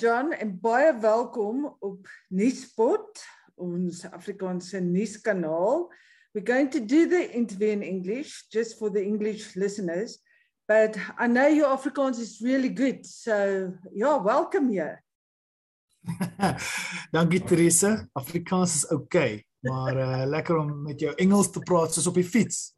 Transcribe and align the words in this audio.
John 0.00 0.32
en 0.32 0.54
baie 0.60 0.94
welkom 0.96 1.66
op 1.84 2.06
Nuuspot, 2.32 3.20
ons 3.60 3.98
Afrikaanse 4.08 4.78
nuuskanaal. 4.80 5.90
We're 6.32 6.46
going 6.46 6.70
to 6.72 6.80
do 6.80 7.06
the 7.06 7.26
interview 7.36 7.68
in 7.68 7.82
English 7.82 8.46
just 8.48 8.78
for 8.78 8.88
the 8.90 9.02
English 9.04 9.56
listeners, 9.56 10.22
but 10.66 10.96
I 11.18 11.26
know 11.26 11.48
your 11.48 11.68
Afrikaans 11.68 12.18
is 12.18 12.40
really 12.40 12.70
good. 12.70 13.04
So, 13.04 13.74
yeah, 13.92 14.16
welcome 14.16 14.70
here. 14.72 15.02
Dankie 17.12 17.44
Teresa. 17.44 18.08
Afrikaans 18.16 18.74
is 18.74 18.86
okay, 18.90 19.44
maar 19.60 19.96
uh, 19.96 20.24
lekker 20.26 20.56
om 20.56 20.82
met 20.82 21.00
jou 21.00 21.12
Engels 21.16 21.50
te 21.50 21.60
praat 21.60 21.92
soos 21.92 22.06
op 22.08 22.16
die 22.16 22.24
fiets. 22.24 22.72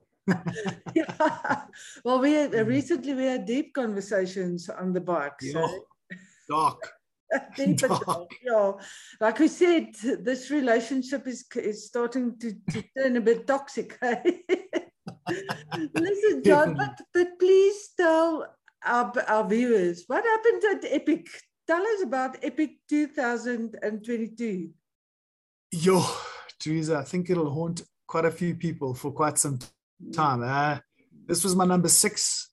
yeah. 0.98 1.62
Well, 2.04 2.18
we 2.18 2.34
had, 2.34 2.54
uh, 2.54 2.66
recently 2.66 3.14
we 3.14 3.30
had 3.30 3.46
deep 3.46 3.72
conversations 3.74 4.66
on 4.70 4.92
the 4.92 5.00
bike. 5.00 5.38
So. 5.38 5.60
Ja, 5.60 6.18
dark. 6.46 7.01
Deep 7.56 7.78
dark. 7.78 8.30
Yeah. 8.42 8.72
Like 9.20 9.38
we 9.38 9.48
said, 9.48 9.94
this 10.20 10.50
relationship 10.50 11.26
is 11.26 11.44
is 11.56 11.86
starting 11.86 12.38
to, 12.38 12.54
to 12.72 12.84
turn 12.96 13.16
a 13.16 13.20
bit 13.20 13.46
toxic. 13.46 13.98
Listen, 15.94 16.42
John, 16.44 16.74
but, 16.74 17.00
but 17.12 17.38
please 17.38 17.90
tell 17.96 18.46
our, 18.84 19.12
our 19.28 19.48
viewers 19.48 20.04
what 20.06 20.24
happened 20.24 20.62
at 20.72 20.92
Epic. 20.92 21.26
Tell 21.66 21.82
us 21.82 22.02
about 22.02 22.38
Epic 22.42 22.72
2022. 22.88 24.70
Yo, 25.72 26.04
Teresa, 26.58 26.98
I 26.98 27.04
think 27.04 27.30
it'll 27.30 27.50
haunt 27.50 27.82
quite 28.06 28.24
a 28.24 28.30
few 28.30 28.54
people 28.54 28.94
for 28.94 29.10
quite 29.10 29.38
some 29.38 29.58
time. 30.12 30.42
Uh, 30.42 30.78
this 31.26 31.44
was 31.44 31.56
my 31.56 31.64
number 31.64 31.88
six, 31.88 32.50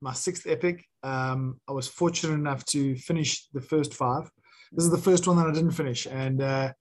my 0.00 0.12
sixth 0.12 0.46
epic. 0.46 0.84
Um, 1.02 1.60
I 1.68 1.72
was 1.72 1.88
fortunate 1.88 2.34
enough 2.34 2.64
to 2.66 2.96
finish 2.96 3.48
the 3.52 3.60
first 3.60 3.94
five. 3.94 4.30
This 4.72 4.84
is 4.84 4.90
the 4.90 4.98
first 4.98 5.26
one 5.26 5.36
that 5.36 5.46
I 5.46 5.52
didn't 5.52 5.72
finish, 5.72 6.06
and 6.06 6.42
uh, 6.42 6.72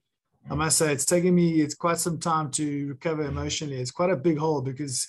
I 0.50 0.56
must 0.56 0.78
say 0.78 0.92
it's 0.92 1.06
taken 1.06 1.34
me 1.34 1.62
it's 1.62 1.76
quite 1.76 1.98
some 1.98 2.20
time 2.20 2.52
to 2.52 2.88
recover 2.90 3.24
emotionally. 3.24 3.78
It's 3.78 3.92
quite 3.92 4.10
a 4.10 4.16
big 4.16 4.38
hole 4.38 4.62
because 4.62 5.08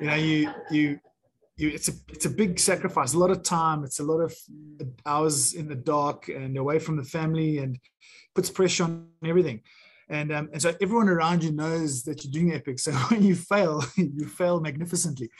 you 0.00 0.06
know 0.08 0.14
you 0.14 0.50
you 0.70 0.98
you 1.56 1.68
it's 1.68 1.88
a 1.88 1.92
it's 2.08 2.26
a 2.26 2.30
big 2.30 2.58
sacrifice, 2.58 3.14
a 3.14 3.18
lot 3.18 3.30
of 3.30 3.42
time. 3.42 3.84
It's 3.84 4.00
a 4.00 4.04
lot 4.04 4.20
of 4.20 4.34
hours 5.06 5.54
in 5.54 5.68
the 5.68 5.76
dark 5.76 6.28
and 6.28 6.56
away 6.56 6.78
from 6.78 6.96
the 6.96 7.04
family, 7.04 7.58
and 7.58 7.78
puts 8.34 8.50
pressure 8.50 8.84
on 8.84 9.08
everything 9.24 9.62
and 10.08 10.32
um, 10.32 10.48
and 10.52 10.62
so 10.62 10.74
everyone 10.80 11.08
around 11.08 11.42
you 11.42 11.52
knows 11.52 12.04
that 12.04 12.24
you're 12.24 12.30
doing 12.30 12.54
epic. 12.54 12.78
So 12.78 12.92
when 13.10 13.22
you 13.22 13.34
fail, 13.34 13.84
you 13.96 14.26
fail 14.26 14.60
magnificently. 14.60 15.30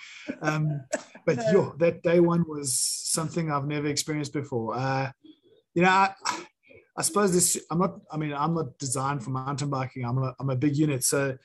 Um, 0.43 0.83
but 1.25 1.39
yo, 1.53 1.75
that 1.79 2.03
day 2.03 2.21
one 2.21 2.45
was 2.49 2.75
something 2.75 3.51
I've 3.51 3.67
never 3.67 3.87
experienced 3.87 4.33
before. 4.33 4.77
Uh, 4.77 5.11
you 5.75 5.83
know, 5.83 5.89
I, 5.89 6.15
I 6.97 7.03
suppose 7.03 7.33
this. 7.33 7.63
I'm 7.71 7.79
not. 7.79 8.01
I 8.11 8.17
mean, 8.17 8.33
I'm 8.33 8.55
not 8.55 8.79
designed 8.79 9.23
for 9.23 9.31
mountain 9.31 9.71
biking. 9.71 10.05
I'm 10.05 10.19
a 10.19 10.35
I'm 10.41 10.51
a 10.51 10.57
big 10.57 10.77
unit, 10.77 11.05
so 11.05 11.37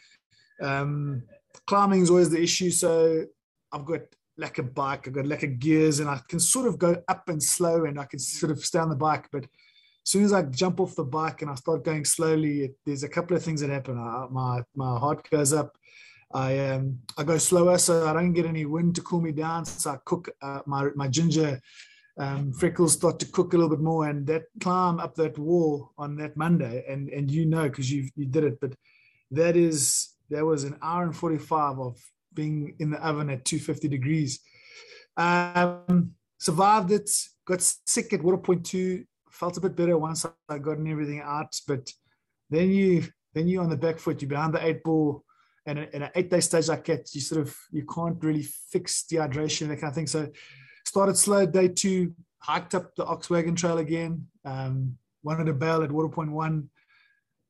um, 0.61 1.23
climbing 1.67 2.01
is 2.01 2.09
always 2.09 2.29
the 2.29 2.41
issue. 2.41 2.71
So 2.71 3.25
I've 3.71 3.85
got 3.85 4.01
like 4.37 4.57
a 4.57 4.63
bike, 4.63 5.07
I've 5.07 5.13
got 5.13 5.27
like 5.27 5.43
a 5.43 5.47
gears, 5.47 5.99
and 5.99 6.09
I 6.09 6.21
can 6.27 6.39
sort 6.39 6.67
of 6.67 6.79
go 6.79 7.03
up 7.07 7.29
and 7.29 7.41
slow, 7.41 7.85
and 7.85 7.99
I 7.99 8.05
can 8.05 8.19
sort 8.19 8.51
of 8.51 8.65
stay 8.65 8.79
on 8.79 8.89
the 8.89 8.95
bike, 8.95 9.27
but 9.31 9.45
soon 10.03 10.23
as 10.23 10.33
I 10.33 10.43
jump 10.43 10.79
off 10.79 10.95
the 10.95 11.03
bike 11.03 11.41
and 11.41 11.51
I 11.51 11.55
start 11.55 11.83
going 11.83 12.05
slowly, 12.05 12.61
it, 12.61 12.75
there's 12.85 13.03
a 13.03 13.09
couple 13.09 13.35
of 13.35 13.43
things 13.43 13.61
that 13.61 13.69
happen. 13.69 13.97
I, 13.97 14.27
my 14.29 14.63
my 14.75 14.97
heart 14.97 15.29
goes 15.29 15.53
up. 15.53 15.77
I 16.33 16.57
um 16.69 16.99
I 17.17 17.23
go 17.23 17.37
slower, 17.37 17.77
so 17.77 18.07
I 18.07 18.13
don't 18.13 18.33
get 18.33 18.45
any 18.45 18.65
wind 18.65 18.95
to 18.95 19.01
cool 19.01 19.21
me 19.21 19.31
down. 19.31 19.65
So 19.65 19.91
I 19.91 19.97
cook 20.05 20.29
uh, 20.41 20.61
my 20.65 20.89
my 20.95 21.07
ginger 21.07 21.59
um, 22.17 22.53
freckles 22.53 22.93
start 22.93 23.19
to 23.19 23.25
cook 23.25 23.53
a 23.53 23.57
little 23.57 23.69
bit 23.69 23.83
more, 23.83 24.07
and 24.07 24.25
that 24.27 24.43
climb 24.59 24.99
up 24.99 25.15
that 25.15 25.37
wall 25.37 25.91
on 25.97 26.15
that 26.17 26.37
Monday, 26.37 26.85
and 26.87 27.09
and 27.09 27.29
you 27.29 27.45
know 27.45 27.63
because 27.63 27.91
you 27.91 28.09
you 28.15 28.25
did 28.25 28.43
it, 28.43 28.59
but 28.59 28.73
that 29.31 29.55
is 29.55 30.09
that 30.29 30.45
was 30.45 30.63
an 30.63 30.77
hour 30.81 31.03
and 31.03 31.15
forty 31.15 31.37
five 31.37 31.79
of 31.79 31.97
being 32.33 32.75
in 32.79 32.91
the 32.91 33.05
oven 33.05 33.29
at 33.29 33.45
two 33.45 33.59
fifty 33.59 33.87
degrees. 33.87 34.39
Um, 35.17 36.11
survived 36.37 36.91
it. 36.91 37.09
Got 37.45 37.61
sick 37.61 38.13
at 38.13 38.23
water 38.23 38.37
point 38.37 38.65
two 38.65 39.05
felt 39.31 39.57
a 39.57 39.61
bit 39.61 39.75
better 39.75 39.97
once 39.97 40.25
I 40.49 40.57
gotten 40.57 40.87
everything 40.87 41.21
out. 41.21 41.59
But 41.67 41.91
then 42.49 42.71
you 42.71 43.05
then 43.33 43.47
you're 43.47 43.63
on 43.63 43.69
the 43.69 43.77
back 43.77 43.97
foot, 43.97 44.21
you're 44.21 44.29
behind 44.29 44.53
the 44.53 44.65
eight 44.65 44.83
ball, 44.83 45.23
and 45.65 45.79
in 45.79 46.03
an 46.03 46.11
eight 46.15 46.29
day 46.29 46.39
stage 46.39 46.67
like 46.67 46.85
that, 46.85 47.13
you 47.13 47.21
sort 47.21 47.41
of 47.41 47.55
you 47.71 47.85
can't 47.85 48.21
really 48.23 48.43
fix 48.43 49.05
dehydration 49.09 49.67
that 49.69 49.77
kind 49.77 49.91
of 49.91 49.95
thing. 49.95 50.07
So 50.07 50.29
started 50.85 51.17
slow 51.17 51.45
day 51.45 51.69
two, 51.69 52.13
hiked 52.39 52.75
up 52.75 52.95
the 52.95 53.05
Oxwagon 53.05 53.55
Trail 53.55 53.77
again. 53.77 54.27
Um, 54.43 54.97
wanted 55.23 55.45
to 55.45 55.53
bail 55.53 55.83
at 55.83 55.91
Water 55.91 56.09
Point 56.09 56.31
One, 56.31 56.69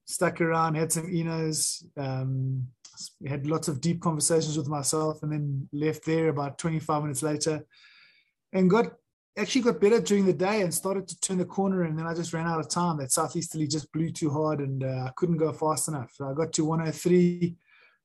stuck 0.06 0.41
around, 0.41 0.75
had 0.75 0.91
some 0.91 1.09
enos. 1.12 1.86
Um, 1.97 2.68
had 3.28 3.47
lots 3.47 3.68
of 3.68 3.81
deep 3.81 4.02
conversations 4.02 4.58
with 4.58 4.68
myself, 4.68 5.24
and 5.24 5.31
then 5.31 5.68
left 5.72 6.06
there 6.06 6.30
about 6.30 6.58
25 6.58 7.02
minutes 7.03 7.24
later, 7.24 7.66
and 8.53 8.70
got 8.70 8.94
actually 9.38 9.62
got 9.62 9.80
better 9.80 10.02
during 10.02 10.25
the 10.25 10.34
day 10.34 10.62
and 10.62 10.74
started 10.74 11.08
to 11.08 11.19
turn 11.19 11.38
the 11.38 11.46
corner 11.46 11.84
and 11.84 11.97
then 11.97 12.06
I 12.06 12.14
just 12.14 12.34
ran 12.34 12.47
out 12.47 12.59
of 12.59 12.69
time. 12.69 12.97
That 12.97 13.12
southeasterly 13.12 13.68
just 13.68 13.92
blew 13.92 14.12
too 14.12 14.30
hard 14.30 14.59
and 14.59 14.84
uh, 14.84 15.06
I 15.08 15.12
couldn't 15.16 15.38
go 15.38 15.53
fast 15.53 15.88
enough. 15.88 16.12
So 16.14 16.30
I 16.30 16.34
got 16.34 16.52
to 16.53 16.66
103, 16.66 17.56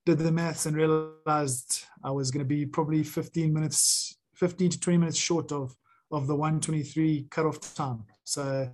did 0.05 0.19
the 0.19 0.33
maths 0.33 0.67
and 0.67 0.77
realized 0.77 1.85
I 2.05 2.11
was 2.11 2.31
going 2.31 2.45
to 2.45 2.49
be 2.49 2.65
probably 2.65 3.03
15 3.03 3.53
minutes, 3.53 4.17
15 4.35 4.71
to 4.71 4.81
20 4.81 4.99
minutes 4.99 5.19
short 5.19 5.53
of 5.53 5.75
of 6.13 6.27
the 6.27 6.37
123 6.37 7.27
cutoff 7.31 7.75
time. 7.75 8.05
So 8.25 8.71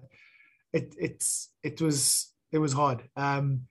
it 0.72 0.94
it's 0.98 1.50
it 1.62 1.80
was 1.80 2.32
it 2.50 2.58
was 2.58 2.72
hard. 2.72 3.02
Um, 3.16 3.62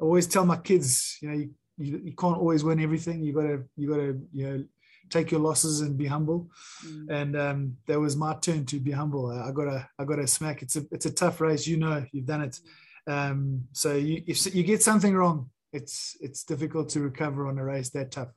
I 0.00 0.04
always 0.04 0.26
tell 0.26 0.44
my 0.44 0.56
kids, 0.56 1.18
you 1.20 1.28
know, 1.28 1.34
you, 1.34 1.50
you, 1.78 2.00
you 2.04 2.12
can't 2.12 2.38
always 2.38 2.64
win 2.64 2.80
everything. 2.80 3.22
You 3.22 3.32
gotta 3.32 3.62
you 3.76 3.88
gotta 3.88 4.18
you 4.32 4.46
know 4.46 4.64
take 5.10 5.30
your 5.30 5.40
losses 5.40 5.80
and 5.80 5.96
be 5.96 6.06
humble. 6.06 6.50
Mm. 6.86 7.10
And 7.10 7.36
um, 7.36 7.76
that 7.86 8.00
was 8.00 8.16
my 8.16 8.34
turn 8.34 8.66
to 8.66 8.80
be 8.80 8.90
humble. 8.90 9.30
I 9.30 9.50
got 9.52 9.68
a 9.68 9.88
I 9.98 10.04
got 10.04 10.18
a 10.18 10.26
smack. 10.26 10.62
It's 10.62 10.76
a 10.76 10.84
it's 10.90 11.06
a 11.06 11.12
tough 11.12 11.40
race. 11.40 11.66
You 11.66 11.76
know, 11.76 12.04
you've 12.12 12.26
done 12.26 12.42
it. 12.42 12.60
Um, 13.06 13.64
so 13.72 13.94
you, 13.94 14.22
if 14.26 14.54
you 14.54 14.62
get 14.62 14.82
something 14.82 15.14
wrong, 15.14 15.50
it's 15.72 16.16
it's 16.20 16.44
difficult 16.44 16.88
to 16.90 17.00
recover 17.00 17.46
on 17.46 17.58
a 17.58 17.64
race 17.64 17.90
that 17.90 18.10
tough. 18.10 18.32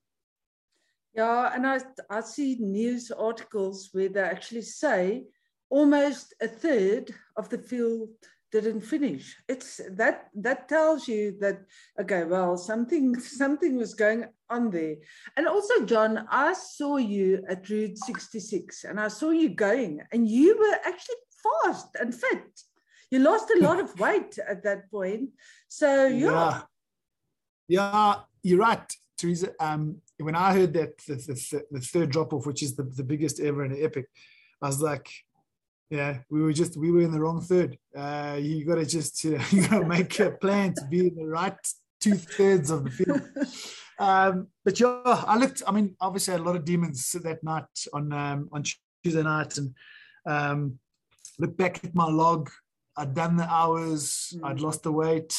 Yeah, 1.14 1.52
and 1.54 1.66
I 1.66 1.80
I 2.10 2.22
see 2.22 2.58
news 2.60 3.12
articles 3.12 3.90
where 3.92 4.10
they 4.10 4.22
actually 4.22 4.62
say 4.62 5.26
almost 5.70 6.34
a 6.42 6.48
third 6.48 7.14
of 7.36 7.50
the 7.50 7.58
field 7.58 8.10
didn't 8.52 8.82
finish. 8.82 9.36
It's 9.48 9.82
that 9.92 10.30
that 10.36 10.70
tells 10.70 11.08
you 11.08 11.38
that 11.40 11.62
okay, 12.00 12.24
well, 12.24 12.58
something 12.58 13.20
something 13.42 13.78
was 13.78 13.94
going 13.94 14.26
on 14.50 14.70
there. 14.70 14.96
And 15.36 15.48
also, 15.48 15.86
John, 15.86 16.28
I 16.30 16.54
saw 16.54 16.98
you 16.98 17.44
at 17.50 17.70
Route 17.70 17.98
66 17.98 18.84
and 18.84 19.00
I 19.00 19.08
saw 19.08 19.32
you 19.32 19.50
going, 19.50 20.02
and 20.12 20.28
you 20.28 20.58
were 20.58 20.78
actually 20.86 21.16
fast 21.44 21.88
and 22.00 22.14
fit. 22.14 22.62
You 23.12 23.20
lost 23.20 23.50
a 23.52 23.60
lot 23.62 23.80
of 23.80 24.00
weight 24.00 24.38
at 24.48 24.64
that 24.64 24.90
point. 24.92 25.30
So 25.68 26.08
yeah. 26.08 26.62
Yeah, 27.70 28.16
you're 28.44 28.60
right, 28.60 28.94
Teresa. 29.18 29.50
Um, 29.60 29.98
when 30.20 30.36
I 30.36 30.54
heard 30.54 30.74
that 30.74 30.98
the, 31.06 31.16
the, 31.16 31.64
the 31.72 31.82
third 31.82 32.12
drop 32.12 32.32
off, 32.32 32.46
which 32.46 32.64
is 32.64 32.76
the, 32.76 32.84
the 32.84 33.04
biggest 33.04 33.42
ever 33.42 33.66
in 33.66 33.74
an 33.74 33.84
epic, 33.84 34.06
I 34.62 34.68
was 34.68 34.82
like, 34.82 35.10
yeah, 35.90 36.20
we 36.30 36.42
were 36.42 36.54
just 36.54 36.78
we 36.78 36.92
were 36.92 37.02
in 37.02 37.12
the 37.12 37.20
wrong 37.20 37.42
third. 37.42 37.78
Uh, 37.96 38.38
you 38.40 38.66
got 38.66 38.76
to 38.76 38.86
just 38.86 39.24
you, 39.24 39.38
know, 39.38 39.44
you 39.52 39.68
got 39.68 39.80
to 39.80 39.86
make 39.86 40.20
a 40.20 40.32
plan 40.32 40.74
to 40.76 40.86
be 40.90 41.08
in 41.08 41.16
the 41.16 41.28
right 41.28 41.56
two 42.00 42.16
thirds 42.16 42.72
of 42.72 42.84
the 42.84 42.92
field. 42.92 43.22
Um, 44.00 44.48
but 44.64 44.80
yeah, 44.80 45.02
I 45.06 45.38
looked. 45.38 45.64
I 45.68 45.72
mean, 45.72 45.96
obviously, 46.00 46.34
I 46.34 46.38
had 46.38 46.42
a 46.42 46.50
lot 46.50 46.56
of 46.56 46.66
demons 46.66 47.12
that 47.12 47.44
night 47.44 47.66
on 47.94 48.14
um, 48.14 48.50
on 48.52 48.64
Tuesday 49.04 49.24
night, 49.24 49.58
and 49.58 49.74
um, 50.26 50.80
looked 51.40 51.58
back 51.58 51.84
at 51.84 51.96
my 51.96 52.08
log. 52.08 52.50
I'd 52.96 53.14
done 53.14 53.38
the 53.38 53.48
hours. 53.48 54.34
Mm. 54.36 54.50
I'd 54.50 54.60
lost 54.60 54.84
the 54.84 54.92
weight. 54.92 55.36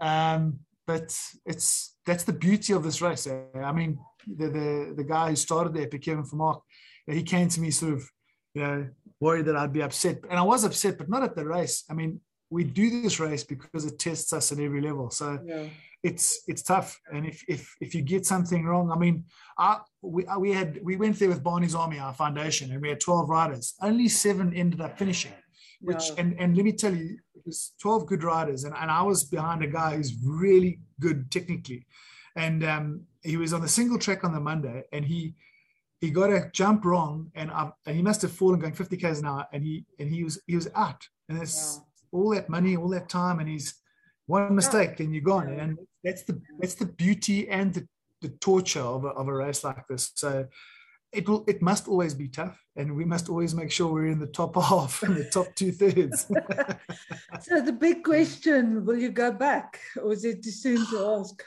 Um, 0.00 0.60
but 0.86 1.18
it's 1.44 1.96
that's 2.06 2.24
the 2.24 2.32
beauty 2.32 2.72
of 2.72 2.84
this 2.84 3.02
race. 3.02 3.26
Eh? 3.26 3.42
I 3.56 3.72
mean, 3.72 3.98
the 4.26 4.48
the, 4.48 4.94
the 4.96 5.04
guy 5.04 5.30
who 5.30 5.36
started 5.36 5.74
there, 5.74 5.86
Kevin 5.86 6.24
Vermaak, 6.24 6.60
he 7.06 7.22
came 7.22 7.48
to 7.48 7.60
me 7.60 7.70
sort 7.70 7.94
of, 7.94 8.10
you 8.54 8.62
know, 8.62 8.88
worried 9.20 9.46
that 9.46 9.56
I'd 9.56 9.72
be 9.72 9.82
upset, 9.82 10.20
and 10.30 10.38
I 10.38 10.42
was 10.42 10.64
upset, 10.64 10.98
but 10.98 11.08
not 11.08 11.22
at 11.22 11.34
the 11.34 11.44
race. 11.44 11.84
I 11.90 11.94
mean, 11.94 12.20
we 12.50 12.64
do 12.64 13.02
this 13.02 13.18
race 13.18 13.44
because 13.44 13.84
it 13.84 13.98
tests 13.98 14.32
us 14.32 14.52
at 14.52 14.60
every 14.60 14.80
level. 14.80 15.10
So 15.10 15.40
yeah. 15.44 15.64
It's 16.06 16.42
it's 16.46 16.62
tough. 16.62 17.00
And 17.12 17.26
if 17.26 17.44
if 17.48 17.74
if 17.80 17.94
you 17.94 18.02
get 18.02 18.24
something 18.24 18.64
wrong, 18.64 18.90
I 18.90 18.96
mean, 18.96 19.24
I, 19.58 19.78
we 20.02 20.24
we 20.38 20.52
had 20.52 20.78
we 20.82 20.96
went 20.96 21.18
there 21.18 21.28
with 21.28 21.42
Barney's 21.42 21.74
Army, 21.74 21.98
our 21.98 22.14
foundation, 22.14 22.70
and 22.70 22.80
we 22.80 22.88
had 22.88 23.00
twelve 23.00 23.28
riders. 23.28 23.74
Only 23.82 24.08
seven 24.08 24.54
ended 24.54 24.80
up 24.80 24.98
finishing. 24.98 25.32
Which 25.80 26.04
and 26.16 26.38
and 26.40 26.56
let 26.56 26.64
me 26.64 26.72
tell 26.72 26.94
you, 26.94 27.18
it 27.34 27.42
was 27.44 27.72
twelve 27.80 28.06
good 28.06 28.22
riders, 28.22 28.64
and 28.64 28.74
and 28.80 28.90
I 28.90 29.02
was 29.02 29.24
behind 29.24 29.62
a 29.62 29.66
guy 29.66 29.96
who's 29.96 30.14
really 30.24 30.80
good 31.00 31.30
technically, 31.30 31.86
and 32.36 32.64
um, 32.64 33.02
he 33.22 33.36
was 33.36 33.52
on 33.52 33.60
the 33.60 33.68
single 33.68 33.98
track 33.98 34.24
on 34.24 34.32
the 34.32 34.40
Monday, 34.40 34.84
and 34.92 35.04
he 35.04 35.34
he 36.00 36.10
got 36.10 36.30
a 36.30 36.50
jump 36.52 36.84
wrong, 36.84 37.30
and, 37.34 37.50
I, 37.50 37.72
and 37.86 37.96
he 37.96 38.02
must 38.02 38.22
have 38.22 38.30
fallen 38.30 38.60
going 38.60 38.74
50 38.74 38.96
k's 38.96 39.18
an 39.18 39.26
hour, 39.26 39.46
and 39.52 39.62
he 39.62 39.84
and 39.98 40.08
he 40.08 40.24
was 40.24 40.40
he 40.46 40.54
was 40.54 40.68
out, 40.74 41.02
and 41.28 41.42
it's 41.42 41.80
yeah. 41.80 42.18
all 42.18 42.30
that 42.30 42.48
money, 42.48 42.76
all 42.76 42.90
that 42.90 43.08
time, 43.08 43.40
and 43.40 43.48
he's 43.48 43.74
one 44.26 44.54
mistake, 44.54 45.00
and 45.00 45.12
you're 45.12 45.22
gone, 45.22 45.48
and 45.48 45.78
that's 46.02 46.22
the 46.24 46.40
that's 46.58 46.74
the 46.74 46.86
beauty 46.86 47.48
and 47.48 47.74
the, 47.74 47.88
the 48.22 48.28
torture 48.28 48.80
of 48.80 49.04
a, 49.04 49.08
of 49.08 49.28
a 49.28 49.32
race 49.32 49.64
like 49.64 49.86
this. 49.88 50.12
So 50.14 50.46
it 51.12 51.28
will 51.28 51.44
it 51.46 51.62
must 51.62 51.88
always 51.88 52.14
be 52.14 52.28
tough 52.28 52.62
and 52.76 52.94
we 52.94 53.04
must 53.04 53.28
always 53.28 53.54
make 53.54 53.70
sure 53.70 53.92
we're 53.92 54.06
in 54.06 54.18
the 54.18 54.26
top 54.26 54.54
half 54.62 55.02
in 55.02 55.14
the 55.14 55.24
top 55.24 55.46
two 55.54 55.72
thirds. 55.72 56.30
So 57.42 57.60
the 57.60 57.72
big 57.72 58.02
question 58.02 58.84
will 58.84 58.98
you 58.98 59.10
go 59.10 59.30
back? 59.30 59.80
Or 60.02 60.12
is 60.12 60.24
it 60.24 60.42
too 60.42 60.50
soon 60.50 60.86
to 60.90 61.18
ask? 61.18 61.42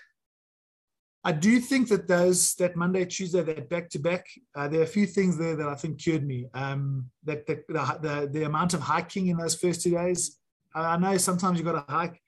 I 1.24 1.32
do 1.34 1.60
think 1.60 1.90
that 1.90 2.08
those 2.08 2.56
that 2.56 2.76
Monday, 2.76 3.06
Tuesday, 3.06 3.42
that 3.42 3.70
back 3.70 3.90
to 3.90 4.00
back, 4.00 4.26
there 4.56 4.80
are 4.80 4.84
a 4.84 4.88
few 4.88 5.06
things 5.06 5.38
there 5.38 5.56
that 5.56 5.68
I 5.68 5.76
think 5.76 6.00
cured 6.00 6.26
me. 6.26 6.48
Um, 6.54 7.10
that 7.26 7.46
the, 7.46 7.64
the, 7.68 8.30
the 8.32 8.44
amount 8.44 8.74
of 8.74 8.82
hiking 8.82 9.28
in 9.28 9.38
those 9.38 9.56
first 9.56 9.82
two 9.82 9.92
days, 9.92 10.38
I 10.74 10.98
know 10.98 11.18
sometimes 11.18 11.60
you've 11.60 11.68
got 11.68 11.88
to 11.88 11.94
hike, 11.94 12.22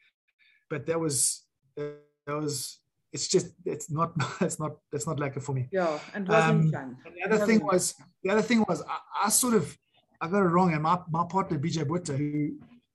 but 0.71 0.85
that 0.87 0.99
was 0.99 1.43
that 1.75 2.35
was 2.43 2.79
it's 3.13 3.27
just 3.27 3.47
it's 3.65 3.91
not 3.91 4.13
it's 4.41 4.59
not 4.59 4.77
it's 4.91 5.05
not 5.05 5.19
like 5.19 5.35
it 5.35 5.43
for 5.43 5.53
me. 5.53 5.67
Yeah, 5.71 5.99
and 6.15 6.27
wasn't 6.27 6.75
um. 6.75 6.97
And 7.05 7.13
the 7.15 7.23
other 7.27 7.45
thing 7.45 7.63
was 7.63 7.93
the 8.23 8.31
other 8.31 8.41
thing 8.41 8.65
was 8.67 8.81
I, 8.81 9.25
I, 9.25 9.29
sort 9.29 9.53
of 9.53 9.77
I 10.21 10.27
got 10.27 10.43
it 10.47 10.53
wrong, 10.55 10.73
and 10.73 10.81
my 10.81 10.97
my 11.09 11.25
partner 11.29 11.59
BJ 11.59 11.87
Botha, 11.87 12.13
who 12.13 12.53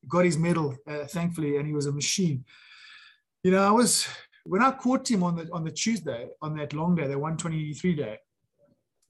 got 0.08 0.24
his 0.24 0.38
medal 0.38 0.74
uh, 0.88 1.04
thankfully, 1.16 1.58
and 1.58 1.66
he 1.66 1.74
was 1.74 1.86
a 1.86 1.92
machine. 1.92 2.44
You 3.44 3.50
know, 3.52 3.62
I 3.62 3.70
was 3.70 4.08
when 4.44 4.62
I 4.62 4.70
caught 4.72 5.10
him 5.10 5.22
on 5.22 5.36
the 5.36 5.48
on 5.52 5.62
the 5.62 5.70
Tuesday 5.70 6.28
on 6.40 6.56
that 6.56 6.72
long 6.72 6.94
day, 6.94 7.06
the 7.06 7.18
123 7.18 7.94
day, 7.94 8.18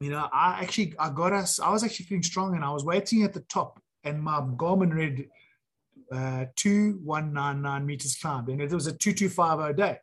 you 0.00 0.10
know, 0.10 0.28
I 0.32 0.58
actually 0.62 0.94
I 0.98 1.10
got 1.10 1.32
us. 1.32 1.60
I 1.60 1.70
was 1.70 1.84
actually 1.84 2.06
feeling 2.06 2.24
strong, 2.24 2.56
and 2.56 2.64
I 2.64 2.72
was 2.72 2.84
waiting 2.84 3.22
at 3.22 3.32
the 3.32 3.44
top, 3.56 3.80
and 4.02 4.20
my 4.20 4.40
Garmin 4.40 4.92
read 4.92 5.28
uh, 6.12 6.46
two 6.54 7.00
one 7.02 7.32
nine 7.32 7.62
nine 7.62 7.86
meters 7.86 8.16
climbed, 8.16 8.48
and 8.48 8.60
it 8.60 8.72
was 8.72 8.86
a 8.86 8.92
two 8.92 9.12
two 9.12 9.28
five 9.28 9.58
zero 9.58 9.72
day, 9.72 9.98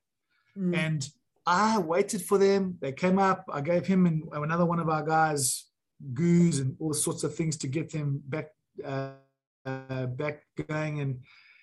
mm. 0.57 0.75
and 0.75 1.07
I 1.45 1.79
waited 1.79 2.21
for 2.21 2.37
them. 2.37 2.77
They 2.81 2.91
came 2.91 3.19
up. 3.19 3.45
I 3.51 3.61
gave 3.61 3.85
him 3.85 4.05
and 4.05 4.23
another 4.33 4.65
one 4.65 4.79
of 4.79 4.89
our 4.89 5.03
guys 5.03 5.65
goos 6.13 6.59
and 6.59 6.75
all 6.79 6.93
sorts 6.93 7.23
of 7.23 7.33
things 7.35 7.55
to 7.57 7.67
get 7.67 7.91
them 7.91 8.21
back 8.27 8.49
uh, 8.83 9.11
uh, 9.65 10.05
back 10.07 10.43
going, 10.67 10.99
and 10.99 11.19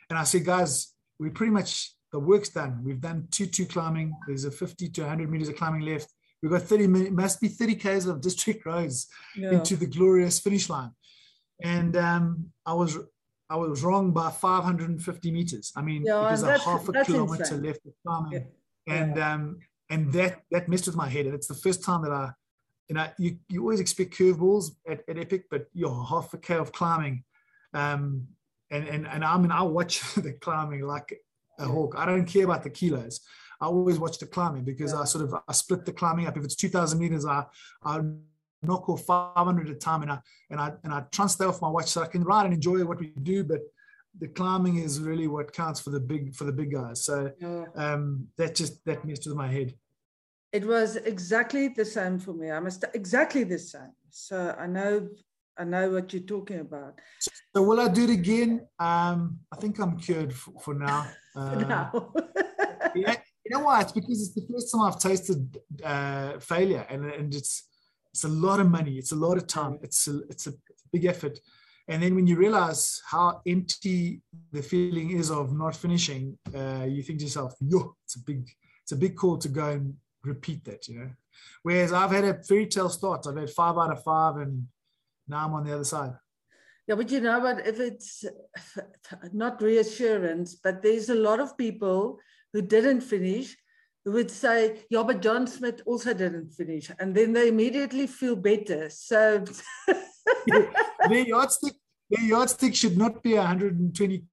and 0.09 0.19
I 0.19 0.25
said, 0.25 0.45
guys, 0.45 0.95
we 1.19 1.31
pretty 1.31 1.53
much 1.53 1.95
the 2.13 2.19
work's 2.19 2.49
done. 2.49 2.83
We've 2.85 3.01
done 3.01 3.29
two 3.31 3.47
two 3.47 3.67
climbing. 3.67 4.15
There's 4.27 4.45
a 4.45 4.51
50 4.51 4.89
to 4.89 5.01
100 5.03 5.31
meters 5.31 5.49
of 5.49 5.57
climbing 5.57 5.83
left. 5.83 6.13
We've 6.43 6.51
got 6.51 6.63
30 6.63 6.87
minutes, 6.87 7.13
must 7.13 7.41
be 7.41 7.49
30 7.49 7.75
k's 7.75 8.07
of 8.07 8.21
district 8.21 8.65
roads 8.65 9.09
yeah. 9.37 9.53
into 9.53 9.77
the 9.77 9.87
glorious 9.87 10.41
finish 10.41 10.71
line. 10.71 10.91
And 11.63 11.97
um, 11.97 12.47
I 12.65 12.73
was 12.73 12.99
I 13.51 13.57
was 13.57 13.83
wrong 13.83 14.13
by 14.13 14.31
550 14.31 15.31
meters. 15.33 15.73
I 15.75 15.83
mean, 15.83 16.05
yeah, 16.05 16.29
it 16.29 16.31
was 16.31 16.45
a 16.45 16.57
half 16.59 16.89
a 16.89 17.05
kilometer 17.05 17.43
insane. 17.43 17.63
left 17.65 17.85
of 17.85 17.93
climbing, 18.07 18.47
yeah. 18.87 18.95
and 18.95 19.19
um, 19.19 19.59
and 19.91 20.13
that 20.13 20.43
that 20.53 20.69
messed 20.69 20.87
with 20.87 20.95
my 20.95 21.09
head. 21.09 21.27
And 21.27 21.35
it's 21.35 21.49
the 21.49 21.55
first 21.55 21.83
time 21.83 22.03
that 22.03 22.13
I, 22.13 22.31
you 22.89 22.95
know, 22.95 23.09
you, 23.19 23.39
you 23.49 23.63
always 23.63 23.81
expect 23.81 24.17
curveballs 24.17 24.71
at, 24.89 25.03
at 25.09 25.19
Epic, 25.19 25.47
but 25.51 25.67
you're 25.75 26.05
half 26.05 26.33
a 26.33 26.39
k 26.39 26.55
of 26.55 26.71
climbing, 26.71 27.25
um, 27.75 28.29
and 28.71 28.87
and 28.87 29.09
and 29.09 29.25
I 29.25 29.37
mean, 29.37 29.51
I 29.51 29.63
watch 29.63 30.01
the 30.15 30.33
climbing 30.35 30.83
like 30.83 31.19
a 31.59 31.65
hawk. 31.65 31.97
I 31.99 32.07
don't 32.07 32.27
care 32.27 32.45
about 32.45 32.63
the 32.63 32.71
kilos. 32.71 33.21
I 33.61 33.67
always 33.67 33.99
watch 33.99 34.19
the 34.19 34.27
climbing 34.27 34.65
because 34.65 34.93
yeah. 34.93 35.01
I 35.01 35.05
sort 35.05 35.25
of 35.25 35.35
I 35.47 35.53
split 35.53 35.85
the 35.85 35.93
climbing 35.93 36.27
up. 36.29 36.37
If 36.37 36.45
it's 36.45 36.55
2,000 36.55 37.01
meters, 37.01 37.27
I 37.27 37.45
I 37.83 38.01
knock 38.63 38.89
off 38.89 39.03
500 39.03 39.69
at 39.69 39.77
a 39.77 39.79
time, 39.79 40.03
and 40.03 40.13
I 40.13 40.19
and 40.51 40.61
I 40.61 40.73
and 40.85 40.93
I 40.93 40.99
and 40.99 41.49
off 41.49 41.63
my 41.63 41.69
watch 41.69 41.89
so 41.89 42.03
I 42.03 42.07
can 42.07 42.25
ride 42.25 42.45
and 42.45 42.55
enjoy 42.55 42.85
what 42.85 43.01
we 43.01 43.09
do. 43.23 43.45
But 43.45 43.61
the 44.19 44.29
climbing 44.29 44.77
is 44.79 45.01
really 45.01 45.29
what 45.29 45.53
counts 45.53 45.81
for 45.81 45.91
the 45.91 46.01
big 46.01 46.35
for 46.35 46.45
the 46.45 46.53
big 46.53 46.73
guys. 46.73 47.05
So 47.05 47.33
yeah. 47.41 47.65
um, 47.75 48.29
that 48.37 48.55
just 48.55 48.85
that 48.85 49.05
messed 49.05 49.27
with 49.27 49.37
my 49.37 49.49
head. 49.49 49.75
It 50.53 50.67
was 50.67 50.97
exactly 50.97 51.69
the 51.69 51.85
same 51.85 52.19
for 52.19 52.33
me. 52.33 52.51
I 52.51 52.59
must 52.61 52.85
exactly 52.95 53.45
the 53.45 53.59
same. 53.59 53.93
So 54.11 54.55
I 54.59 54.67
know 54.67 55.09
I 55.57 55.65
know 55.65 55.91
what 55.91 56.13
you're 56.13 56.23
talking 56.23 56.61
about. 56.61 56.99
So 57.55 57.63
will 57.63 57.81
I 57.81 57.89
do 57.89 58.05
it 58.05 58.11
again? 58.11 58.67
Um, 58.79 59.41
I 59.53 59.57
think 59.57 59.79
I'm 59.79 59.99
cured 59.99 60.33
for, 60.33 60.53
for 60.61 60.75
now. 60.75 61.07
Uh, 61.37 61.51
for 61.53 61.65
now. 61.65 62.13
yeah, 62.97 63.15
you 63.45 63.57
know 63.57 63.61
why? 63.61 63.83
It's 63.83 63.93
because 63.93 64.21
it's 64.21 64.35
the 64.35 64.53
first 64.53 64.73
time 64.73 64.81
I've 64.83 64.99
tasted 64.99 65.61
uh, 65.85 66.41
failure, 66.41 66.85
and, 66.91 67.05
and 67.05 67.33
it's 67.33 67.69
it's 68.13 68.25
a 68.25 68.29
lot 68.29 68.61
of 68.61 68.71
money, 68.71 68.99
it's 68.99 69.13
a 69.13 69.17
lot 69.17 69.37
of 69.37 69.47
time, 69.47 69.79
it's 69.83 70.09
a, 70.09 70.19
it's 70.29 70.47
a 70.47 70.53
big 70.93 71.05
effort. 71.05 71.39
And 71.89 72.03
then 72.03 72.15
when 72.15 72.27
you 72.27 72.37
realize 72.37 73.03
how 73.05 73.41
empty 73.47 74.23
the 74.53 74.63
feeling 74.63 75.11
is 75.11 75.31
of 75.31 75.53
not 75.53 75.75
finishing, 75.75 76.39
uh, 76.55 76.85
you 76.89 77.03
think 77.03 77.19
to 77.19 77.25
yourself, 77.25 77.55
"Yo, 77.61 77.97
it's 78.05 78.17
a 78.17 78.21
big, 78.21 78.49
it's 78.83 78.93
a 78.93 78.97
big 78.97 79.17
call 79.17 79.39
to 79.39 79.49
go 79.49 79.71
and 79.71 79.95
repeat 80.23 80.65
that," 80.65 80.87
you 80.89 81.01
know. 81.01 81.11
Whereas 81.63 81.93
I've 81.93 82.13
had 82.13 82.25
a 82.25 82.43
fairy 82.45 82.67
tale 82.67 82.91
start. 82.91 83.27
I've 83.27 83.37
had 83.37 83.51
five 83.51 83.77
out 83.77 83.91
of 83.93 84.05
five, 84.05 84.37
and 84.37 84.69
now 85.27 85.47
I'm 85.47 85.55
on 85.55 85.65
the 85.65 85.75
other 85.75 85.85
side. 85.85 86.13
Yeah, 86.87 86.95
but 86.95 87.11
you 87.11 87.21
know 87.21 87.41
what? 87.41 87.67
If 87.67 87.81
it's 87.81 88.25
not 89.33 89.63
reassurance, 89.63 90.57
but 90.57 90.83
there's 90.83 91.09
a 91.09 91.15
lot 91.15 91.41
of 91.41 91.57
people 91.57 92.19
who 92.53 92.63
didn't 92.63 93.01
finish 93.01 93.57
who 94.05 94.13
would 94.13 94.31
say, 94.31 94.81
Yeah, 94.91 95.03
but 95.03 95.23
John 95.23 95.47
Smit 95.47 95.83
also 95.87 96.15
didn't 96.15 96.51
finish. 96.51 96.91
And 96.99 97.15
then 97.15 97.33
they 97.33 97.49
immediately 97.49 98.07
feel 98.07 98.37
better. 98.37 98.91
So 98.91 99.45
the 100.47 101.25
yardstick, 101.27 101.75
the 102.09 102.23
yardstick 102.23 102.75
should 102.75 102.97
not 102.97 103.23
be 103.23 103.35
120 103.35 104.25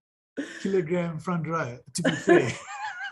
kilogram 0.61 1.19
front 1.19 1.47
row, 1.47 1.77
to 1.93 2.03
be 2.03 2.11
fair. 2.11 2.51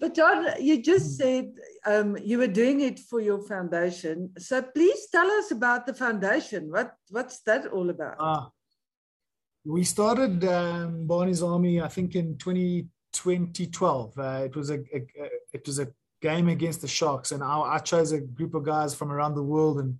but 0.00 0.14
John, 0.14 0.46
you 0.60 0.82
just 0.82 1.06
hmm. 1.06 1.22
said 1.22 1.52
um, 1.86 2.16
you 2.22 2.38
were 2.38 2.46
doing 2.46 2.80
it 2.80 2.98
for 2.98 3.20
your 3.20 3.42
foundation. 3.42 4.32
So 4.38 4.62
please 4.62 5.08
tell 5.10 5.30
us 5.30 5.50
about 5.50 5.86
the 5.86 5.94
foundation. 5.94 6.70
What 6.70 6.94
what's 7.10 7.40
that 7.42 7.66
all 7.66 7.90
about? 7.90 8.16
Uh, 8.18 8.46
we 9.64 9.84
started 9.84 10.42
um, 10.44 11.06
Barney's 11.06 11.42
Army, 11.42 11.80
I 11.80 11.88
think, 11.88 12.14
in 12.14 12.38
20, 12.38 12.86
2012. 13.12 14.18
Uh, 14.18 14.42
it 14.44 14.56
was 14.56 14.70
a, 14.70 14.78
a, 14.94 14.98
a, 15.20 15.28
it 15.52 15.66
was 15.66 15.78
a 15.78 15.88
game 16.20 16.48
against 16.48 16.80
the 16.80 16.88
Sharks, 16.88 17.32
and 17.32 17.42
I, 17.42 17.60
I 17.60 17.78
chose 17.78 18.12
a 18.12 18.20
group 18.20 18.54
of 18.54 18.64
guys 18.64 18.94
from 18.94 19.10
around 19.12 19.34
the 19.34 19.42
world 19.42 19.80
and 19.80 19.98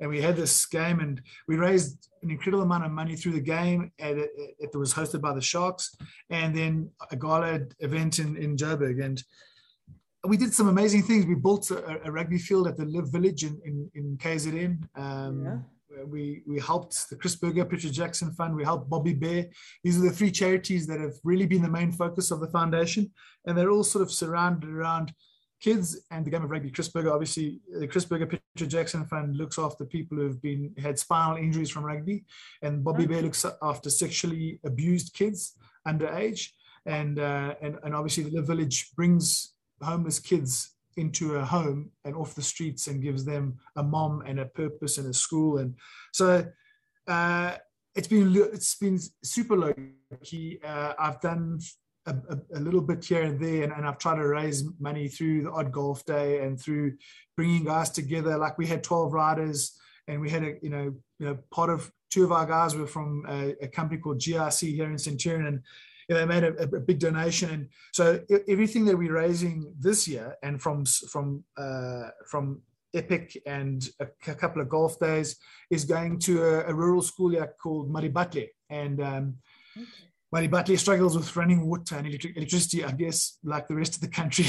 and 0.00 0.10
we 0.10 0.20
had 0.20 0.36
this 0.36 0.66
game 0.66 1.00
and 1.00 1.20
we 1.48 1.56
raised 1.56 2.08
an 2.22 2.30
incredible 2.30 2.62
amount 2.62 2.84
of 2.84 2.90
money 2.90 3.16
through 3.16 3.32
the 3.32 3.40
game 3.40 3.92
and 3.98 4.18
it, 4.18 4.30
it, 4.58 4.76
was 4.76 4.92
hosted 4.92 5.20
by 5.20 5.32
the 5.32 5.40
sharks 5.40 5.96
and 6.30 6.54
then 6.54 6.90
a 7.10 7.16
gala 7.16 7.60
event 7.80 8.18
in, 8.18 8.36
in 8.36 8.56
joburg 8.56 9.02
and 9.02 9.22
we 10.26 10.36
did 10.36 10.54
some 10.54 10.68
amazing 10.68 11.02
things 11.02 11.26
we 11.26 11.34
built 11.34 11.70
a, 11.70 12.00
a 12.04 12.10
rugby 12.10 12.38
field 12.38 12.66
at 12.66 12.76
the 12.76 12.84
LIV 12.84 13.12
Village 13.12 13.44
in, 13.44 13.60
in, 13.64 13.90
in 13.94 14.16
kzn 14.16 14.82
um, 14.96 15.44
yeah. 15.44 15.58
We, 16.06 16.42
we 16.46 16.58
helped 16.60 17.08
the 17.08 17.16
Chris 17.16 17.36
Burger 17.36 17.64
Petra 17.64 17.90
Jackson 17.90 18.32
Fund. 18.32 18.54
We 18.54 18.64
helped 18.64 18.90
Bobby 18.90 19.14
Bear. 19.14 19.46
These 19.82 19.98
are 19.98 20.02
the 20.02 20.10
three 20.10 20.30
charities 20.30 20.86
that 20.86 21.00
have 21.00 21.14
really 21.24 21.46
been 21.46 21.62
the 21.62 21.68
main 21.68 21.92
focus 21.92 22.30
of 22.30 22.40
the 22.40 22.48
foundation, 22.48 23.10
and 23.46 23.56
they're 23.56 23.70
all 23.70 23.84
sort 23.84 24.02
of 24.02 24.12
surrounded 24.12 24.70
around 24.70 25.12
kids 25.60 26.00
and 26.10 26.24
the 26.24 26.30
game 26.30 26.44
of 26.44 26.50
rugby. 26.50 26.70
Chris 26.70 26.88
Burger, 26.88 27.12
obviously, 27.12 27.60
the 27.78 27.88
Chris 27.88 28.04
Burger 28.04 28.26
Petra 28.26 28.66
Jackson 28.66 29.06
Fund 29.06 29.36
looks 29.36 29.58
after 29.58 29.84
people 29.84 30.18
who've 30.18 30.42
been 30.42 30.74
had 30.78 30.98
spinal 30.98 31.36
injuries 31.36 31.70
from 31.70 31.84
rugby, 31.84 32.24
and 32.62 32.84
Bobby 32.84 33.06
Bear 33.06 33.22
looks 33.22 33.46
after 33.62 33.88
sexually 33.88 34.60
abused 34.64 35.14
kids 35.14 35.56
underage, 35.88 36.50
and 36.86 37.18
uh, 37.18 37.54
and 37.62 37.78
and 37.82 37.94
obviously 37.94 38.24
the 38.24 38.42
Village 38.42 38.90
brings 38.94 39.54
homeless 39.80 40.18
kids 40.18 40.73
into 40.96 41.36
a 41.36 41.44
home 41.44 41.90
and 42.04 42.14
off 42.14 42.34
the 42.34 42.42
streets 42.42 42.86
and 42.86 43.02
gives 43.02 43.24
them 43.24 43.58
a 43.76 43.82
mom 43.82 44.22
and 44.26 44.40
a 44.40 44.46
purpose 44.46 44.98
and 44.98 45.08
a 45.08 45.14
school, 45.14 45.58
and 45.58 45.74
so. 46.12 46.46
Uh, 47.06 47.54
it's 47.94 48.08
been 48.08 48.34
it's 48.52 48.74
been 48.74 48.98
super 49.22 49.56
low 49.56 49.72
key. 50.22 50.58
Uh, 50.64 50.94
I've 50.98 51.20
done 51.20 51.60
a, 52.06 52.38
a, 52.54 52.60
little 52.60 52.80
bit 52.80 53.04
here 53.04 53.22
and 53.22 53.40
there, 53.40 53.62
and, 53.62 53.72
and, 53.72 53.86
I've 53.86 53.98
tried 53.98 54.16
to 54.16 54.26
raise 54.26 54.64
money 54.78 55.08
through 55.08 55.44
the 55.44 55.50
odd 55.50 55.72
golf 55.72 56.04
day 56.04 56.42
and 56.44 56.60
through 56.60 56.94
bringing 57.36 57.64
guys 57.64 57.90
together. 57.90 58.36
Like 58.36 58.58
we 58.58 58.66
had 58.66 58.82
12 58.82 59.12
riders, 59.12 59.78
and 60.06 60.20
we 60.20 60.28
had 60.28 60.42
a 60.42 60.54
you 60.60 60.70
know 60.70 60.94
you 61.18 61.26
know 61.26 61.38
part 61.50 61.70
of 61.70 61.90
two 62.10 62.24
of 62.24 62.32
our 62.32 62.46
guys 62.46 62.76
were 62.76 62.86
from 62.86 63.24
a, 63.28 63.54
a 63.62 63.68
company 63.68 64.00
called 64.00 64.18
GRC 64.18 64.74
here 64.74 64.90
in 64.90 64.98
Centurion, 64.98 65.46
and 65.46 65.60
you 66.08 66.14
know, 66.14 66.20
they 66.20 66.26
made 66.26 66.44
a, 66.44 66.62
a, 66.62 66.80
big 66.80 66.98
donation. 66.98 67.50
And 67.50 67.68
so 67.92 68.20
everything 68.48 68.84
that 68.86 68.96
we're 68.96 69.12
raising 69.12 69.72
this 69.78 70.06
year, 70.06 70.36
and 70.42 70.60
from 70.60 70.84
from 70.84 71.44
uh, 71.56 72.08
from 72.30 72.62
Epic 72.94 73.40
and 73.46 73.88
a, 74.00 74.06
a, 74.30 74.34
couple 74.34 74.62
of 74.62 74.68
golf 74.68 74.98
days, 74.98 75.36
is 75.70 75.84
going 75.84 76.18
to 76.20 76.42
a, 76.42 76.74
rural 76.74 77.02
school 77.02 77.30
here 77.30 77.54
called 77.60 77.92
Maribatle, 77.92 78.48
and 78.70 79.00
um, 79.00 79.34
okay 79.74 80.76
struggles 80.76 81.16
with 81.16 81.36
running 81.36 81.66
water 81.66 81.96
and 81.96 82.06
electric, 82.06 82.36
electricity, 82.36 82.84
I 82.84 82.90
guess, 82.92 83.38
like 83.44 83.68
the 83.68 83.76
rest 83.76 83.94
of 83.94 84.00
the 84.00 84.08
country, 84.08 84.46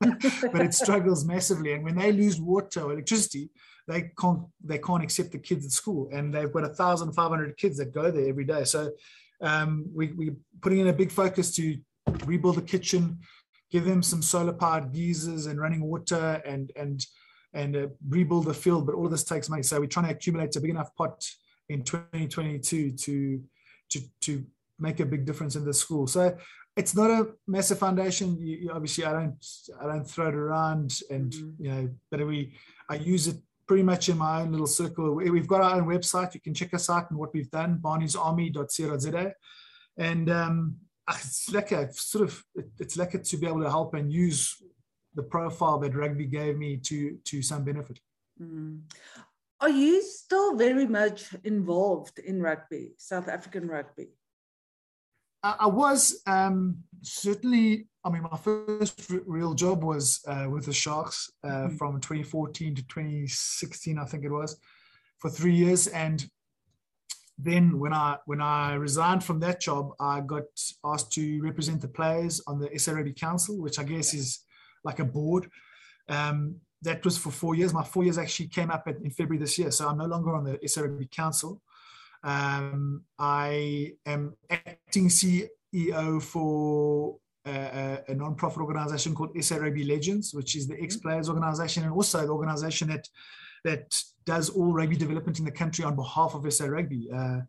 but 0.52 0.62
it 0.62 0.74
struggles 0.84 1.24
massively. 1.24 1.72
And 1.72 1.84
when 1.84 1.96
they 1.96 2.12
lose 2.12 2.40
water 2.40 2.82
or 2.82 2.92
electricity, 2.92 3.50
they 3.86 4.10
can't 4.20 4.42
they 4.62 4.78
can't 4.78 5.02
accept 5.02 5.32
the 5.32 5.38
kids 5.38 5.64
at 5.64 5.72
school, 5.72 6.08
and 6.12 6.34
they've 6.34 6.52
got 6.52 6.64
a 6.64 6.74
thousand 6.74 7.12
five 7.12 7.30
hundred 7.30 7.56
kids 7.56 7.78
that 7.78 7.94
go 7.94 8.10
there 8.10 8.28
every 8.28 8.44
day. 8.44 8.64
So 8.64 8.90
um, 9.40 9.86
we, 9.94 10.12
we're 10.12 10.36
putting 10.60 10.80
in 10.80 10.88
a 10.88 10.92
big 10.92 11.10
focus 11.10 11.54
to 11.56 11.76
rebuild 12.24 12.56
the 12.56 12.62
kitchen, 12.62 13.18
give 13.70 13.84
them 13.84 14.02
some 14.02 14.22
solar 14.22 14.52
powered 14.52 14.92
geysers 14.92 15.46
and 15.46 15.60
running 15.60 15.82
water, 15.82 16.42
and 16.44 16.72
and 16.76 17.04
and 17.54 17.76
uh, 17.76 17.86
rebuild 18.08 18.46
the 18.46 18.54
field. 18.54 18.86
But 18.86 18.94
all 18.94 19.06
of 19.06 19.10
this 19.10 19.24
takes 19.24 19.48
money, 19.48 19.62
so 19.62 19.80
we're 19.80 19.86
trying 19.86 20.06
to 20.06 20.12
accumulate 20.12 20.56
a 20.56 20.60
big 20.60 20.70
enough 20.70 20.94
pot 20.96 21.24
in 21.68 21.82
2022 21.82 22.92
to 22.92 23.42
to 23.90 24.00
to 24.22 24.44
make 24.78 25.00
a 25.00 25.06
big 25.06 25.24
difference 25.24 25.56
in 25.56 25.64
the 25.64 25.74
school. 25.74 26.06
So 26.06 26.36
it's 26.76 26.94
not 26.94 27.10
a 27.10 27.28
massive 27.46 27.78
foundation. 27.78 28.38
You, 28.38 28.56
you, 28.56 28.70
obviously, 28.70 29.04
I 29.04 29.12
don't 29.12 29.46
I 29.80 29.86
don't 29.86 30.08
throw 30.08 30.28
it 30.28 30.34
around, 30.34 31.00
and 31.10 31.32
mm-hmm. 31.32 31.64
you 31.64 31.70
know, 31.70 31.90
but 32.10 32.26
we 32.26 32.54
I 32.88 32.96
use 32.96 33.28
it 33.28 33.36
pretty 33.68 33.82
much 33.82 34.08
in 34.08 34.18
my 34.18 34.40
own 34.40 34.50
little 34.50 34.66
circle. 34.66 35.14
We've 35.14 35.46
got 35.46 35.60
our 35.60 35.76
own 35.76 35.86
website. 35.86 36.34
You 36.34 36.40
can 36.40 36.54
check 36.54 36.72
us 36.72 36.88
out 36.88 37.10
and 37.10 37.18
what 37.18 37.34
we've 37.34 37.50
done, 37.50 37.78
barneysarmy.co.za. 37.80 39.34
And 39.98 40.30
um, 40.30 40.76
ah, 41.06 41.18
it's 41.20 41.50
lekker, 41.50 41.94
sort 41.94 42.24
of, 42.24 42.42
it's 42.78 42.96
like 42.96 43.22
to 43.22 43.36
be 43.36 43.46
able 43.46 43.62
to 43.62 43.70
help 43.70 43.94
and 43.94 44.10
use 44.10 44.56
the 45.14 45.22
profile 45.22 45.78
that 45.80 45.94
rugby 45.94 46.26
gave 46.26 46.56
me 46.56 46.78
to, 46.78 47.18
to 47.24 47.42
some 47.42 47.64
benefit. 47.64 48.00
Mm. 48.40 48.80
Are 49.60 49.68
you 49.68 50.02
still 50.02 50.56
very 50.56 50.86
much 50.86 51.34
involved 51.44 52.20
in 52.20 52.40
rugby, 52.40 52.92
South 52.96 53.28
African 53.28 53.66
rugby? 53.68 54.08
I 55.42 55.66
was 55.66 56.22
um, 56.26 56.78
certainly. 57.02 57.86
I 58.04 58.10
mean, 58.10 58.22
my 58.22 58.38
first 58.38 59.10
real 59.26 59.54
job 59.54 59.84
was 59.84 60.20
uh, 60.26 60.46
with 60.48 60.64
the 60.64 60.72
Sharks 60.72 61.30
uh, 61.44 61.48
mm-hmm. 61.48 61.76
from 61.76 62.00
2014 62.00 62.76
to 62.76 62.82
2016, 62.86 63.98
I 63.98 64.04
think 64.04 64.24
it 64.24 64.30
was, 64.30 64.58
for 65.18 65.28
three 65.28 65.54
years. 65.54 65.88
And 65.88 66.26
then 67.36 67.78
when 67.78 67.92
I 67.92 68.16
when 68.26 68.40
I 68.40 68.74
resigned 68.74 69.24
from 69.24 69.40
that 69.40 69.60
job, 69.60 69.92
I 70.00 70.20
got 70.20 70.44
asked 70.84 71.12
to 71.12 71.40
represent 71.42 71.80
the 71.80 71.88
players 71.88 72.40
on 72.46 72.58
the 72.58 72.68
Rugby 72.68 73.12
Council, 73.12 73.60
which 73.60 73.78
I 73.78 73.84
guess 73.84 74.14
is 74.14 74.40
like 74.84 74.98
a 74.98 75.04
board. 75.04 75.50
Um, 76.08 76.56
that 76.82 77.04
was 77.04 77.18
for 77.18 77.30
four 77.30 77.54
years. 77.54 77.74
My 77.74 77.84
four 77.84 78.04
years 78.04 78.18
actually 78.18 78.48
came 78.48 78.70
up 78.70 78.84
at, 78.86 78.96
in 79.02 79.10
February 79.10 79.38
this 79.38 79.58
year, 79.58 79.70
so 79.70 79.88
I'm 79.88 79.98
no 79.98 80.06
longer 80.06 80.34
on 80.34 80.44
the 80.44 80.58
Rugby 80.76 81.08
Council. 81.10 81.60
Um, 82.22 83.02
I 83.18 83.92
am 84.06 84.34
acting 84.50 85.08
CEO 85.08 86.22
for 86.22 87.16
a, 87.46 87.98
a 88.08 88.14
non-profit 88.14 88.60
organization 88.60 89.14
called 89.14 89.36
SA 89.42 89.56
Rugby 89.56 89.84
Legends, 89.84 90.34
which 90.34 90.56
is 90.56 90.66
the 90.66 90.74
mm-hmm. 90.74 90.84
ex-players 90.84 91.28
organization 91.28 91.84
and 91.84 91.92
also 91.92 92.26
the 92.26 92.32
organization 92.32 92.88
that 92.88 93.08
that 93.64 94.02
does 94.24 94.50
all 94.50 94.72
rugby 94.72 94.96
development 94.96 95.38
in 95.40 95.44
the 95.44 95.50
country 95.50 95.84
on 95.84 95.96
behalf 95.96 96.34
of 96.34 96.52
SA 96.52 96.66
Rugby. 96.66 97.08
Uh, 97.12 97.40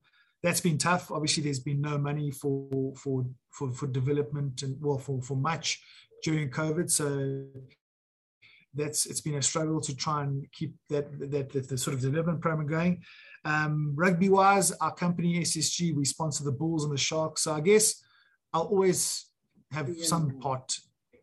that's 0.42 0.62
been 0.62 0.78
tough. 0.78 1.12
Obviously, 1.12 1.44
there's 1.44 1.60
been 1.60 1.82
no 1.82 1.98
money 1.98 2.32
for 2.32 2.94
for 2.96 3.26
for, 3.52 3.72
for 3.72 3.88
development 3.88 4.64
and 4.64 4.78
well 4.82 4.98
for 4.98 5.22
for 5.22 5.36
much 5.36 5.82
during 6.24 6.50
COVID. 6.50 6.90
So 6.90 7.46
that's 8.74 9.06
it's 9.06 9.22
been 9.22 9.36
a 9.36 9.42
struggle 9.42 9.82
to 9.82 9.96
try 9.96 10.24
and 10.24 10.46
keep 10.52 10.74
that 10.90 11.20
that, 11.32 11.52
that 11.52 11.68
the 11.70 11.78
sort 11.78 11.96
of 11.96 12.02
development 12.02 12.42
program 12.42 12.68
going. 12.68 13.04
Um, 13.46 13.94
rugby 13.96 14.30
wise, 14.30 14.72
our 14.74 14.94
company 14.94 15.40
SSG, 15.42 15.96
we 15.96 16.06
sponsor 16.06 16.44
the 16.44 16.52
Bulls 16.52 16.84
and 16.84 16.94
the 16.94 16.98
Sharks. 16.98 17.44
So 17.44 17.54
I 17.54 17.62
guess 17.62 18.04
I'll 18.54 18.64
always 18.64 19.28
have 19.72 19.90
yeah. 19.90 20.06
some 20.06 20.40
part 20.40 20.78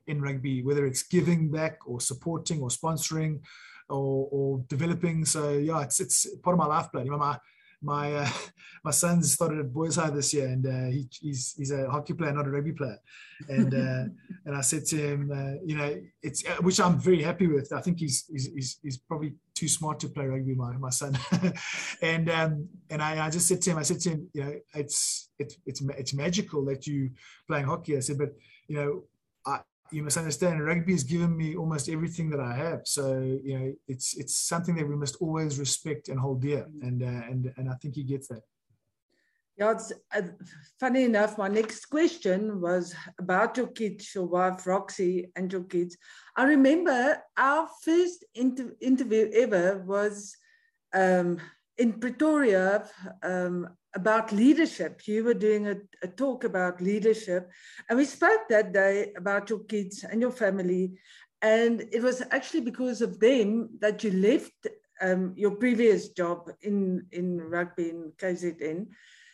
in 0.07 0.23
rugby, 0.23 0.62
whether 0.62 0.87
it's 0.87 1.03
giving 1.03 1.50
back 1.50 1.79
or 1.87 2.00
supporting 2.00 2.62
or 2.62 2.69
sponsoring 2.69 3.41
or, 3.88 4.29
or 4.31 4.65
developing. 4.69 5.25
So 5.25 5.53
yeah, 5.53 5.83
it's 5.83 6.00
it's 6.00 6.26
part 6.43 6.55
of 6.55 6.59
my 6.59 6.67
lifeblood. 6.67 7.05
You 7.05 7.12
know, 7.12 7.19
my 7.19 7.38
my 7.83 8.14
uh, 8.14 8.30
my 8.85 8.90
son 8.90 9.23
started 9.23 9.59
at 9.61 9.73
Boys 9.73 9.97
High 9.97 10.11
this 10.11 10.33
year, 10.35 10.47
and 10.47 10.66
uh, 10.66 10.90
he, 10.90 11.09
he's 11.21 11.54
he's 11.56 11.71
a 11.71 11.88
hockey 11.88 12.14
player, 12.14 12.33
not 12.33 12.47
a 12.47 12.50
rugby 12.50 12.73
player. 12.73 12.99
And 13.49 13.75
uh, 13.75 14.04
and 14.47 14.56
I 14.56 14.61
said 14.61 14.85
to 14.87 14.97
him, 14.97 15.30
uh, 15.33 15.61
you 15.64 15.76
know, 15.76 16.00
it's 16.23 16.45
uh, 16.47 16.62
which 16.62 16.80
I'm 16.80 16.99
very 16.99 17.23
happy 17.23 17.47
with. 17.47 17.73
I 17.73 17.80
think 17.80 17.99
he's 17.99 18.25
he's 18.30 18.47
he's, 18.47 18.78
he's 18.83 18.99
probably 18.99 19.35
too 19.54 19.68
smart 19.68 20.00
to 20.00 20.09
play 20.09 20.26
rugby, 20.26 20.54
my 20.54 20.73
my 20.76 20.90
son. 20.90 21.18
and 22.02 22.30
um, 22.30 22.68
and 22.90 23.02
I, 23.02 23.26
I 23.26 23.30
just 23.30 23.49
said 23.49 23.62
to 23.62 23.71
him, 23.71 23.78
I 23.78 23.83
said 23.83 24.00
to 24.00 24.11
him, 24.11 24.28
you 24.33 24.45
know, 24.45 24.54
it's 24.75 25.30
it's 25.38 25.56
it's 25.66 25.83
it's 25.97 26.14
magical 26.14 26.64
that 26.66 26.87
you 26.87 27.11
playing 27.49 27.66
hockey. 27.66 27.97
I 27.97 28.00
said, 28.00 28.18
but 28.18 28.35
you 28.68 28.76
know, 28.76 29.02
you 29.90 30.02
must 30.02 30.16
understand 30.16 30.64
rugby 30.64 30.93
has 30.93 31.05
given 31.05 31.37
me 31.37 31.57
almost 31.57 31.88
everything 31.88 32.31
that 32.31 32.40
I 32.40 32.55
have. 32.55 32.81
So 32.85 33.21
you 33.21 33.59
know, 33.59 33.73
it's 33.88 34.16
it's 34.16 34.37
something 34.37 34.75
that 34.76 34.88
we 34.88 34.97
must 34.97 35.16
always 35.21 35.59
respect 35.59 36.09
and 36.09 36.19
hold 36.19 36.43
dear, 36.43 36.66
and 36.83 37.02
uh, 37.02 37.23
and 37.31 37.52
and 37.57 37.71
I 37.71 37.75
think 37.75 37.95
he 37.95 38.05
gets 38.05 38.28
that. 38.28 38.43
Yeah, 39.59 39.71
it's 39.73 39.90
uh, 40.14 40.23
funny 40.78 41.05
enough. 41.05 41.38
My 41.38 41.49
next 41.49 41.87
question 41.87 42.61
was 42.61 42.95
about 43.19 43.57
your 43.57 43.69
kids, 43.69 44.14
your 44.14 44.26
wife 44.26 44.66
Roxy, 44.66 45.33
and 45.35 45.50
your 45.50 45.64
kids. 45.64 45.97
I 46.37 46.45
remember 46.45 47.23
our 47.38 47.66
first 47.83 48.25
inter- 48.35 48.76
interview 48.83 49.31
ever 49.33 49.78
was 49.78 50.37
um, 50.93 51.38
in 51.78 51.95
Pretoria 51.95 52.87
um, 53.23 53.69
about 53.97 54.31
leadership. 54.31 55.00
You 55.07 55.25
were 55.25 55.35
doing 55.35 55.67
a, 55.67 55.76
a, 56.03 56.09
talk 56.09 56.45
about 56.45 56.81
leadership, 56.81 57.50
and 57.88 57.99
we 57.99 58.05
spoke 58.05 58.43
that 58.50 58.73
day 58.73 59.12
about 59.17 59.50
your 59.50 59.65
kids 59.65 60.05
and 60.05 60.21
your 60.21 60.31
family. 60.31 60.93
And 61.43 61.83
it 61.93 62.03
was 62.03 62.23
actually 62.31 62.61
because 62.61 63.03
of 63.03 63.19
them 63.19 63.71
that 63.81 64.05
you 64.05 64.12
left 64.12 64.69
um, 65.00 65.33
your 65.37 65.57
previous 65.57 66.11
job 66.11 66.50
in, 66.62 67.07
in 67.11 67.41
rugby 67.41 67.91
in 67.91 68.12
KZN. 68.17 68.87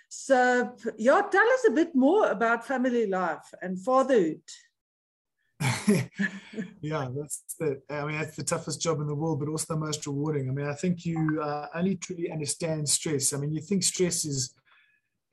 So, 0.08 0.74
yeah, 0.98 1.22
tell 1.30 1.48
us 1.52 1.64
a 1.68 1.72
bit 1.72 1.94
more 1.94 2.30
about 2.30 2.66
family 2.66 3.06
life 3.06 3.52
and 3.62 3.78
fatherhood. 3.78 4.42
yeah, 6.80 7.08
that's 7.14 7.56
the. 7.58 7.80
I 7.90 8.04
mean, 8.04 8.18
that's 8.18 8.36
the 8.36 8.44
toughest 8.44 8.80
job 8.80 9.00
in 9.00 9.06
the 9.06 9.14
world, 9.14 9.40
but 9.40 9.48
also 9.48 9.74
the 9.74 9.80
most 9.80 10.06
rewarding. 10.06 10.48
I 10.48 10.52
mean, 10.52 10.66
I 10.66 10.74
think 10.74 11.04
you 11.04 11.40
uh, 11.42 11.66
only 11.74 11.96
truly 11.96 12.30
understand 12.30 12.88
stress. 12.88 13.32
I 13.32 13.38
mean, 13.38 13.52
you 13.52 13.60
think 13.60 13.82
stress 13.82 14.24
is 14.24 14.54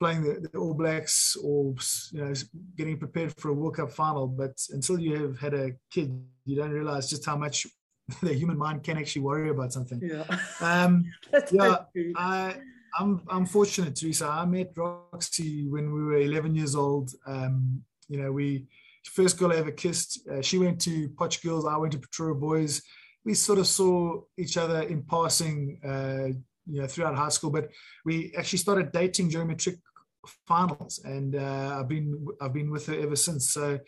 playing 0.00 0.22
the, 0.22 0.48
the, 0.48 0.58
All 0.58 0.74
Blacks 0.74 1.36
or 1.42 1.74
you 2.12 2.24
know 2.24 2.32
getting 2.76 2.98
prepared 2.98 3.34
for 3.38 3.50
a 3.50 3.54
World 3.54 3.76
Cup 3.76 3.92
final, 3.92 4.26
but 4.26 4.56
until 4.70 4.98
you 4.98 5.20
have 5.22 5.38
had 5.38 5.54
a 5.54 5.72
kid, 5.90 6.18
you 6.44 6.56
don't 6.56 6.70
realize 6.70 7.10
just 7.10 7.26
how 7.26 7.36
much 7.36 7.66
the 8.22 8.34
human 8.34 8.58
mind 8.58 8.82
can 8.82 8.98
actually 8.98 9.22
worry 9.22 9.50
about 9.50 9.72
something. 9.72 10.00
Yeah. 10.02 10.24
Um, 10.60 11.04
yeah. 11.52 11.78
I, 12.16 12.56
I'm 12.98 13.22
I'm 13.28 13.46
fortunate, 13.46 13.94
Teresa. 13.94 14.26
I 14.26 14.44
met 14.46 14.72
Roxy 14.76 15.68
when 15.68 15.92
we 15.92 16.02
were 16.02 16.18
11 16.18 16.54
years 16.54 16.74
old. 16.74 17.12
Um, 17.26 17.82
you 18.08 18.20
know, 18.20 18.32
we 18.32 18.66
first 19.04 19.38
girl 19.38 19.52
I 19.52 19.56
ever 19.56 19.70
kissed. 19.70 20.20
Uh, 20.28 20.42
she 20.42 20.58
went 20.58 20.80
to 20.82 21.08
Potch 21.10 21.42
Girls. 21.42 21.66
I 21.66 21.76
went 21.76 21.92
to 21.92 21.98
Pretoria 21.98 22.34
Boys. 22.34 22.82
We 23.24 23.34
sort 23.34 23.58
of 23.58 23.66
saw 23.66 24.20
each 24.38 24.56
other 24.56 24.82
in 24.82 25.02
passing, 25.02 25.78
uh, 25.84 26.28
you 26.66 26.80
know, 26.80 26.86
throughout 26.86 27.16
high 27.16 27.28
school. 27.28 27.50
But 27.50 27.70
we 28.04 28.32
actually 28.36 28.58
started 28.58 28.92
dating 28.92 29.28
during 29.28 29.48
matric 29.48 29.76
finals, 30.46 31.00
and 31.04 31.36
uh, 31.36 31.78
I've 31.78 31.88
been 31.88 32.26
I've 32.40 32.52
been 32.52 32.70
with 32.70 32.86
her 32.86 32.98
ever 32.98 33.16
since. 33.16 33.50
So 33.50 33.78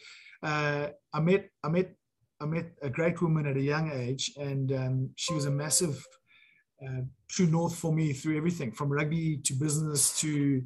uh, 0.42 0.88
I 1.12 1.20
met 1.20 1.48
I 1.62 1.68
met 1.68 1.94
I 2.40 2.46
met 2.46 2.72
a 2.82 2.90
great 2.90 3.20
woman 3.22 3.46
at 3.46 3.56
a 3.56 3.60
young 3.60 3.90
age, 3.92 4.32
and 4.36 4.72
um, 4.72 5.10
she 5.16 5.34
was 5.34 5.46
a 5.46 5.50
massive 5.50 6.04
uh, 6.84 7.02
true 7.30 7.46
north 7.46 7.76
for 7.76 7.92
me 7.92 8.12
through 8.12 8.36
everything 8.36 8.72
from 8.72 8.90
rugby 8.92 9.36
to 9.38 9.54
business 9.54 10.18
to 10.20 10.62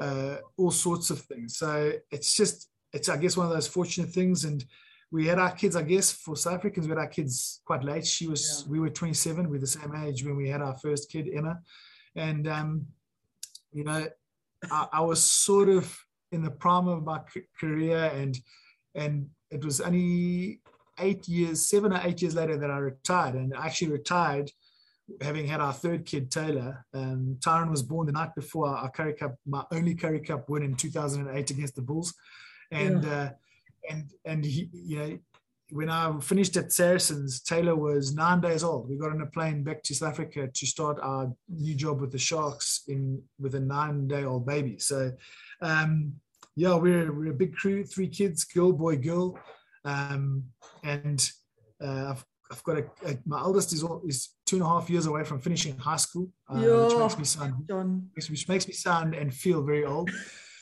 uh, 0.00 0.36
all 0.56 0.70
sorts 0.70 1.10
of 1.10 1.20
things. 1.22 1.58
So 1.58 1.92
it's 2.10 2.36
just 2.36 2.70
it's 2.96 3.08
I 3.08 3.16
guess 3.16 3.36
one 3.36 3.46
of 3.46 3.52
those 3.52 3.68
fortunate 3.68 4.10
things 4.10 4.44
and. 4.44 4.64
We 5.12 5.28
had 5.28 5.38
our 5.38 5.52
kids, 5.52 5.76
I 5.76 5.82
guess, 5.82 6.10
for 6.10 6.34
South 6.34 6.54
Africans, 6.54 6.88
we 6.88 6.90
had 6.90 6.98
our 6.98 7.06
kids 7.06 7.60
quite 7.64 7.84
late. 7.84 8.04
She 8.04 8.26
was, 8.26 8.64
yeah. 8.66 8.72
we 8.72 8.80
were 8.80 8.90
27, 8.90 9.48
we're 9.48 9.60
the 9.60 9.66
same 9.66 9.94
age 9.94 10.24
when 10.24 10.34
we 10.34 10.48
had 10.48 10.60
our 10.60 10.76
first 10.78 11.08
kid, 11.08 11.30
Emma. 11.32 11.60
And, 12.16 12.48
um, 12.48 12.86
you 13.72 13.84
know, 13.84 14.08
I, 14.70 14.88
I, 14.92 15.00
was 15.02 15.22
sort 15.22 15.68
of 15.68 15.96
in 16.32 16.42
the 16.42 16.50
prime 16.50 16.88
of 16.88 17.04
my 17.04 17.20
career, 17.58 18.10
and 18.14 18.36
and 18.94 19.28
it 19.50 19.64
was 19.64 19.80
only 19.80 20.60
eight 20.98 21.28
years, 21.28 21.68
seven 21.68 21.92
or 21.92 22.00
eight 22.04 22.22
years 22.22 22.34
later 22.34 22.56
that 22.56 22.70
I 22.70 22.78
retired, 22.78 23.34
and 23.34 23.54
I 23.54 23.66
actually 23.66 23.92
retired 23.92 24.50
having 25.20 25.46
had 25.46 25.60
our 25.60 25.72
third 25.72 26.04
kid, 26.04 26.30
Taylor. 26.30 26.84
Um, 26.92 27.38
Tyron 27.40 27.70
was 27.70 27.82
born 27.82 28.06
the 28.06 28.12
night 28.12 28.34
before 28.34 28.68
our 28.68 28.90
Currie 28.90 29.14
Cup, 29.14 29.36
my 29.46 29.62
only 29.70 29.94
Currie 29.94 30.20
Cup 30.20 30.48
win 30.48 30.64
in 30.64 30.74
2008 30.74 31.50
against 31.50 31.76
the 31.76 31.82
Bulls, 31.82 32.12
and 32.70 33.04
yeah. 33.04 33.10
uh, 33.10 33.30
and 33.90 34.10
and 34.24 34.44
he, 34.44 34.68
you 34.72 34.98
know, 34.98 35.18
when 35.70 35.90
I 35.90 36.18
finished 36.20 36.56
at 36.56 36.72
Saracens, 36.72 37.40
Taylor 37.40 37.74
was 37.74 38.14
nine 38.14 38.40
days 38.40 38.62
old. 38.62 38.88
We 38.88 38.96
got 38.96 39.10
on 39.10 39.22
a 39.22 39.26
plane 39.26 39.64
back 39.64 39.82
to 39.84 39.94
South 39.94 40.10
Africa 40.10 40.48
to 40.52 40.66
start 40.66 40.98
our 41.02 41.32
new 41.48 41.74
job 41.74 42.00
with 42.00 42.12
the 42.12 42.18
Sharks 42.18 42.82
in 42.88 43.22
with 43.38 43.54
a 43.54 43.60
nine-day-old 43.60 44.46
baby. 44.46 44.78
So, 44.78 45.12
um, 45.60 46.14
yeah, 46.54 46.74
we're 46.76 47.12
we're 47.12 47.32
a 47.32 47.34
big 47.34 47.56
crew, 47.56 47.84
three 47.84 48.08
kids, 48.08 48.44
girl, 48.44 48.72
boy, 48.72 48.96
girl, 48.96 49.38
um, 49.84 50.44
and 50.84 51.28
uh, 51.82 52.10
I've 52.10 52.24
I've 52.50 52.62
got 52.62 52.78
a, 52.78 52.84
a, 53.04 53.18
my 53.26 53.40
eldest 53.40 53.72
is 53.72 53.84
is 54.06 54.30
two 54.46 54.56
and 54.56 54.64
a 54.64 54.68
half 54.68 54.88
years 54.88 55.06
away 55.06 55.24
from 55.24 55.40
finishing 55.40 55.76
high 55.78 55.96
school, 55.96 56.30
uh, 56.48 56.60
which 56.88 56.98
makes 56.98 57.18
me 57.18 57.24
sound 57.24 57.54
which 58.14 58.48
makes 58.48 58.68
me 58.68 58.72
sound 58.74 59.14
and 59.14 59.34
feel 59.34 59.62
very 59.62 59.84
old. 59.84 60.10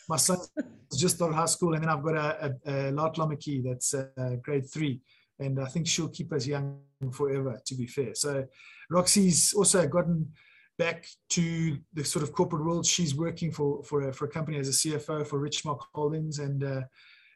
My 0.08 0.16
son 0.16 0.38
just 0.94 1.16
started 1.16 1.34
high 1.34 1.46
school, 1.46 1.74
and 1.74 1.82
then 1.82 1.90
I've 1.90 2.02
got 2.02 2.16
a, 2.16 2.56
a, 2.66 2.88
a 2.88 2.92
laatlammetjie 2.92 3.64
that's 3.64 3.94
uh, 3.94 4.36
grade 4.42 4.68
three, 4.70 5.00
and 5.38 5.60
I 5.60 5.66
think 5.66 5.86
she'll 5.86 6.08
keep 6.08 6.32
us 6.32 6.46
young 6.46 6.80
forever. 7.12 7.60
To 7.64 7.74
be 7.74 7.86
fair, 7.86 8.14
so 8.14 8.44
Roxy's 8.90 9.52
also 9.54 9.86
gotten 9.86 10.32
back 10.78 11.06
to 11.30 11.78
the 11.92 12.04
sort 12.04 12.22
of 12.22 12.32
corporate 12.32 12.64
world. 12.64 12.86
She's 12.86 13.14
working 13.14 13.52
for 13.52 13.82
for 13.84 14.08
a, 14.08 14.12
for 14.12 14.26
a 14.26 14.30
company 14.30 14.58
as 14.58 14.68
a 14.68 14.72
CFO 14.72 15.26
for 15.26 15.40
Richmark 15.40 15.80
Holdings, 15.94 16.38
and 16.38 16.62
uh, 16.64 16.82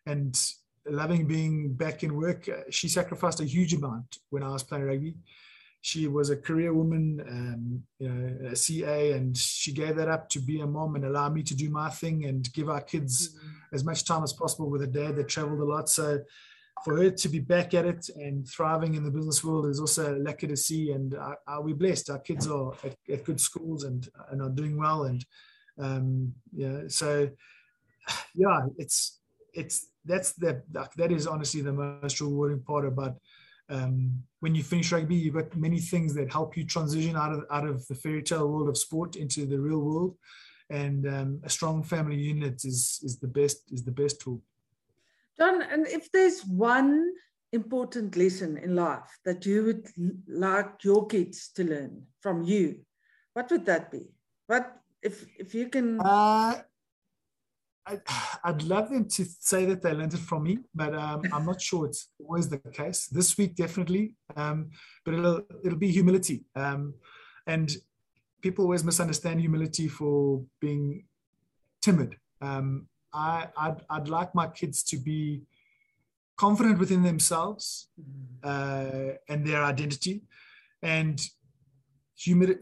and 0.06 0.38
loving 0.86 1.26
being 1.26 1.74
back 1.74 2.02
in 2.02 2.14
work. 2.14 2.48
She 2.70 2.88
sacrificed 2.88 3.40
a 3.40 3.44
huge 3.44 3.74
amount 3.74 4.18
when 4.30 4.42
I 4.42 4.48
was 4.48 4.62
playing 4.62 4.84
rugby. 4.84 5.16
She 5.80 6.08
was 6.08 6.30
a 6.30 6.36
career 6.36 6.74
woman, 6.74 7.22
um, 7.28 7.82
you 7.98 8.08
know, 8.08 8.50
a 8.50 8.56
CA, 8.56 9.12
and 9.12 9.36
she 9.36 9.72
gave 9.72 9.96
that 9.96 10.08
up 10.08 10.28
to 10.30 10.40
be 10.40 10.60
a 10.60 10.66
mom 10.66 10.96
and 10.96 11.04
allow 11.04 11.28
me 11.28 11.42
to 11.44 11.54
do 11.54 11.70
my 11.70 11.88
thing 11.88 12.24
and 12.24 12.52
give 12.52 12.68
our 12.68 12.80
kids 12.80 13.36
mm-hmm. 13.36 13.74
as 13.74 13.84
much 13.84 14.04
time 14.04 14.24
as 14.24 14.32
possible 14.32 14.68
with 14.68 14.82
a 14.82 14.86
dad 14.86 15.16
that 15.16 15.28
traveled 15.28 15.60
a 15.60 15.64
lot. 15.64 15.88
So 15.88 16.20
for 16.84 16.96
her 16.96 17.10
to 17.10 17.28
be 17.28 17.38
back 17.38 17.74
at 17.74 17.84
it 17.84 18.08
and 18.16 18.46
thriving 18.48 18.94
in 18.94 19.04
the 19.04 19.10
business 19.10 19.42
world 19.42 19.66
is 19.66 19.80
also 19.80 20.16
a 20.16 20.18
lucky 20.18 20.46
to 20.46 20.56
see. 20.56 20.92
And 20.92 21.16
we're 21.60 21.74
blessed. 21.74 22.10
Our 22.10 22.18
kids 22.18 22.46
are 22.46 22.72
at, 22.84 22.96
at, 23.10 23.24
good 23.24 23.40
schools 23.40 23.84
and, 23.84 24.08
and 24.30 24.42
are 24.42 24.50
doing 24.50 24.76
well. 24.76 25.04
And 25.04 25.24
um, 25.78 26.34
yeah, 26.52 26.82
so 26.88 27.28
yeah, 28.34 28.60
it's 28.76 29.18
it's 29.54 29.88
that's 30.04 30.32
the 30.34 30.62
that 30.96 31.12
is 31.12 31.26
honestly 31.26 31.60
the 31.60 31.72
most 31.72 32.20
rewarding 32.20 32.62
part 32.62 32.86
about 32.86 33.16
um, 33.68 34.22
when 34.40 34.54
you 34.54 34.62
finish 34.62 34.92
rugby. 34.92 35.14
You've 35.14 35.34
got 35.34 35.56
many 35.56 35.80
things 35.80 36.14
that 36.14 36.32
help 36.32 36.56
you 36.56 36.64
transition 36.64 37.16
out 37.16 37.32
of 37.32 37.44
out 37.50 37.66
of 37.66 37.86
the 37.88 37.94
fairy 37.94 38.22
tale 38.22 38.48
world 38.48 38.68
of 38.68 38.78
sport 38.78 39.16
into 39.16 39.46
the 39.46 39.58
real 39.58 39.80
world. 39.80 40.16
And 40.70 41.06
um, 41.08 41.40
a 41.44 41.50
strong 41.50 41.82
family 41.82 42.16
unit 42.16 42.64
is 42.64 43.00
is 43.02 43.18
the 43.18 43.28
best 43.28 43.70
is 43.70 43.84
the 43.84 43.92
best 43.92 44.20
tool. 44.20 44.42
John, 45.38 45.62
and 45.62 45.86
if 45.86 46.10
there's 46.12 46.44
one 46.44 47.12
important 47.52 48.16
lesson 48.16 48.58
in 48.58 48.74
life 48.76 49.08
that 49.24 49.46
you 49.46 49.64
would 49.64 49.88
like 50.26 50.84
your 50.84 51.06
kids 51.06 51.48
to 51.54 51.64
learn 51.64 52.02
from 52.20 52.42
you, 52.42 52.80
what 53.32 53.50
would 53.50 53.64
that 53.66 53.90
be? 53.90 54.10
What 54.46 54.76
if 55.02 55.26
if 55.38 55.54
you 55.54 55.68
can? 55.68 56.00
Uh, 56.00 56.62
I, 58.44 58.50
would 58.50 58.62
love 58.64 58.90
them 58.90 59.08
to 59.08 59.24
say 59.40 59.64
that 59.66 59.82
they 59.82 59.92
learned 59.92 60.14
it 60.14 60.20
from 60.20 60.42
me, 60.44 60.58
but 60.74 60.94
um, 60.94 61.22
I'm 61.32 61.46
not 61.46 61.60
sure 61.60 61.86
it's 61.86 62.08
always 62.20 62.48
the 62.48 62.58
case. 62.58 63.06
This 63.06 63.36
week, 63.38 63.54
definitely, 63.54 64.14
um, 64.36 64.70
but 65.04 65.14
it'll 65.14 65.42
it'll 65.64 65.78
be 65.78 65.90
humility. 65.90 66.44
Um, 66.54 66.94
and 67.46 67.70
people 68.42 68.64
always 68.64 68.84
misunderstand 68.84 69.40
humility 69.40 69.88
for 69.88 70.44
being 70.60 71.04
timid. 71.82 72.16
Um, 72.40 72.88
I, 73.12 73.48
I'd, 73.56 73.82
I'd 73.90 74.08
like 74.08 74.34
my 74.34 74.46
kids 74.48 74.82
to 74.84 74.96
be 74.96 75.42
confident 76.36 76.78
within 76.78 77.02
themselves 77.02 77.88
uh, 78.44 79.14
and 79.28 79.46
their 79.46 79.64
identity 79.64 80.22
and 80.82 81.20
humid, 82.16 82.58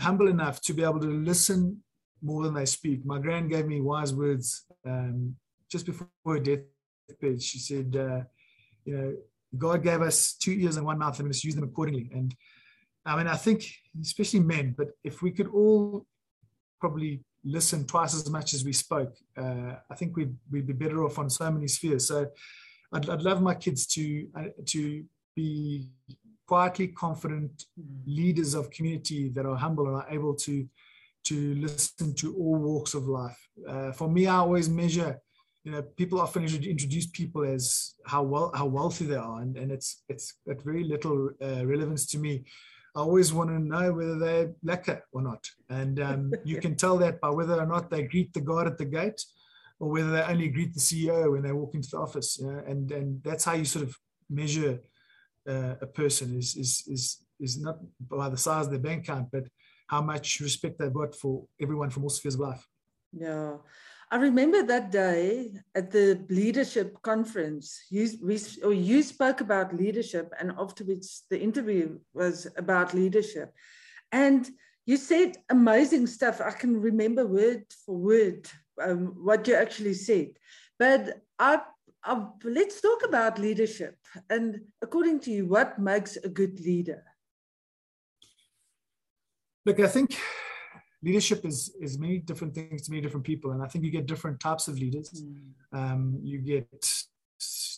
humble 0.00 0.28
enough 0.28 0.60
to 0.62 0.72
be 0.72 0.84
able 0.84 1.00
to 1.00 1.06
listen 1.06 1.82
more 2.22 2.42
than 2.44 2.54
they 2.54 2.66
speak. 2.66 3.04
My 3.04 3.18
grand 3.18 3.50
gave 3.50 3.66
me 3.66 3.80
wise 3.80 4.14
words 4.14 4.64
um, 4.86 5.36
just 5.70 5.86
before 5.86 6.08
her 6.26 6.38
deathbed. 6.38 7.42
She 7.42 7.58
said, 7.58 7.96
uh, 7.96 8.22
you 8.84 8.96
know, 8.96 9.16
God 9.56 9.82
gave 9.82 10.02
us 10.02 10.34
two 10.34 10.52
ears 10.52 10.76
and 10.76 10.86
one 10.86 10.98
mouth 10.98 11.18
and 11.18 11.24
we 11.26 11.30
must 11.30 11.44
use 11.44 11.54
them 11.54 11.64
accordingly. 11.64 12.10
And 12.12 12.34
I 13.06 13.16
mean, 13.16 13.26
I 13.26 13.36
think, 13.36 13.64
especially 14.00 14.40
men, 14.40 14.74
but 14.76 14.88
if 15.04 15.22
we 15.22 15.30
could 15.30 15.48
all 15.48 16.06
probably 16.80 17.22
listen 17.44 17.86
twice 17.86 18.14
as 18.14 18.28
much 18.28 18.52
as 18.52 18.64
we 18.64 18.72
spoke, 18.72 19.14
uh, 19.36 19.76
I 19.90 19.94
think 19.94 20.16
we'd, 20.16 20.34
we'd 20.50 20.66
be 20.66 20.72
better 20.72 21.04
off 21.04 21.18
on 21.18 21.30
so 21.30 21.50
many 21.50 21.68
spheres. 21.68 22.08
So 22.08 22.26
I'd, 22.92 23.08
I'd 23.08 23.22
love 23.22 23.40
my 23.40 23.54
kids 23.54 23.86
to, 23.88 24.28
uh, 24.36 24.44
to 24.66 25.04
be 25.34 25.88
quietly 26.46 26.88
confident 26.88 27.64
leaders 28.06 28.54
of 28.54 28.70
community 28.70 29.28
that 29.30 29.46
are 29.46 29.56
humble 29.56 29.86
and 29.86 29.96
are 29.96 30.06
able 30.10 30.34
to, 30.34 30.66
to 31.24 31.54
listen 31.54 32.14
to 32.14 32.34
all 32.36 32.56
walks 32.56 32.94
of 32.94 33.06
life. 33.06 33.38
Uh, 33.68 33.92
for 33.92 34.08
me, 34.08 34.26
I 34.26 34.36
always 34.36 34.68
measure, 34.68 35.20
you 35.64 35.72
know, 35.72 35.82
people 35.82 36.20
often 36.20 36.44
introduce 36.44 37.06
people 37.06 37.44
as 37.44 37.94
how 38.06 38.22
well, 38.22 38.50
how 38.54 38.66
wealthy 38.66 39.06
they 39.06 39.16
are. 39.16 39.40
And, 39.40 39.56
and 39.56 39.70
it's, 39.70 40.02
it's 40.08 40.34
got 40.46 40.62
very 40.62 40.84
little 40.84 41.30
uh, 41.42 41.66
relevance 41.66 42.06
to 42.06 42.18
me. 42.18 42.44
I 42.96 43.00
always 43.00 43.32
want 43.32 43.50
to 43.50 43.58
know 43.58 43.92
whether 43.92 44.18
they're 44.18 44.54
lekker 44.64 45.00
or 45.12 45.22
not. 45.22 45.46
And 45.68 46.00
um, 46.00 46.32
you 46.44 46.60
can 46.60 46.76
tell 46.76 46.96
that 46.98 47.20
by 47.20 47.30
whether 47.30 47.60
or 47.60 47.66
not 47.66 47.90
they 47.90 48.04
greet 48.04 48.32
the 48.32 48.40
guard 48.40 48.66
at 48.66 48.78
the 48.78 48.84
gate 48.84 49.22
or 49.80 49.90
whether 49.90 50.10
they 50.10 50.22
only 50.22 50.48
greet 50.48 50.74
the 50.74 50.80
CEO 50.80 51.30
when 51.32 51.42
they 51.42 51.52
walk 51.52 51.74
into 51.74 51.90
the 51.90 51.98
office. 51.98 52.38
You 52.38 52.52
know? 52.52 52.62
and, 52.66 52.90
and 52.90 53.22
that's 53.22 53.44
how 53.44 53.54
you 53.54 53.64
sort 53.64 53.84
of 53.84 53.96
measure 54.30 54.80
uh, 55.48 55.74
a 55.80 55.86
person 55.86 56.36
is, 56.36 56.56
is, 56.56 56.84
is, 56.86 57.24
is 57.40 57.60
not 57.60 57.78
by 58.00 58.28
the 58.28 58.36
size 58.36 58.66
of 58.66 58.70
their 58.70 58.80
bank 58.80 59.04
account, 59.04 59.28
but 59.32 59.44
how 59.88 60.00
much 60.00 60.40
respect 60.40 60.78
they've 60.78 60.92
got 60.92 61.14
for 61.14 61.44
everyone 61.60 61.90
from 61.90 62.04
all 62.04 62.10
spheres 62.10 62.34
of 62.34 62.40
life. 62.40 62.66
Yeah. 63.12 63.56
I 64.10 64.16
remember 64.16 64.62
that 64.62 64.90
day 64.90 65.50
at 65.74 65.90
the 65.90 66.24
leadership 66.30 67.02
conference. 67.02 67.78
You, 67.90 68.08
we, 68.22 68.38
or 68.64 68.72
you 68.72 69.02
spoke 69.02 69.42
about 69.42 69.76
leadership, 69.76 70.32
and 70.40 70.52
afterwards 70.58 71.24
the 71.28 71.38
interview 71.38 71.98
was 72.14 72.46
about 72.56 72.94
leadership. 72.94 73.52
And 74.12 74.48
you 74.86 74.96
said 74.96 75.36
amazing 75.50 76.06
stuff. 76.06 76.40
I 76.40 76.52
can 76.52 76.80
remember 76.80 77.26
word 77.26 77.64
for 77.84 77.96
word 77.96 78.48
um, 78.82 79.14
what 79.22 79.46
you 79.46 79.54
actually 79.54 79.94
said. 79.94 80.28
But 80.78 81.20
I, 81.38 81.60
I, 82.02 82.24
let's 82.44 82.80
talk 82.80 83.02
about 83.04 83.38
leadership. 83.38 83.96
And 84.30 84.60
according 84.80 85.20
to 85.20 85.30
you, 85.30 85.46
what 85.46 85.78
makes 85.78 86.16
a 86.16 86.28
good 86.30 86.58
leader? 86.60 87.04
Look, 89.68 89.80
I 89.80 89.86
think 89.86 90.16
leadership 91.02 91.44
is 91.44 91.58
is 91.78 91.98
many 91.98 92.20
different 92.20 92.54
things 92.54 92.80
to 92.82 92.90
many 92.90 93.02
different 93.02 93.26
people, 93.26 93.50
and 93.50 93.62
I 93.62 93.66
think 93.66 93.84
you 93.84 93.90
get 93.90 94.06
different 94.06 94.40
types 94.40 94.66
of 94.66 94.78
leaders. 94.78 95.22
Mm. 95.22 95.78
Um, 95.78 96.18
you 96.22 96.38
get 96.38 97.04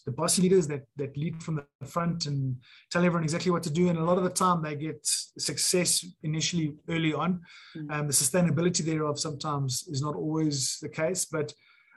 the 0.07 0.13
bossy 0.13 0.43
leaders 0.43 0.69
that 0.69 0.85
that 1.01 1.17
lead 1.17 1.43
from 1.43 1.57
the 1.57 1.87
front 1.87 2.27
and 2.27 2.57
tell 2.93 3.05
everyone 3.05 3.25
exactly 3.25 3.51
what 3.51 3.65
to 3.65 3.71
do, 3.71 3.89
and 3.89 3.99
a 3.99 4.05
lot 4.05 4.19
of 4.19 4.23
the 4.23 4.37
time 4.45 4.63
they 4.63 4.77
get 4.77 5.01
success 5.03 6.07
initially 6.23 6.77
early 6.89 7.13
on. 7.13 7.41
Mm. 7.77 7.91
Um, 7.93 8.07
the 8.07 8.13
sustainability 8.13 8.83
thereof 8.85 9.19
sometimes 9.19 9.89
is 9.89 10.01
not 10.01 10.15
always 10.15 10.79
the 10.81 10.89
case, 10.89 11.25
but 11.25 11.53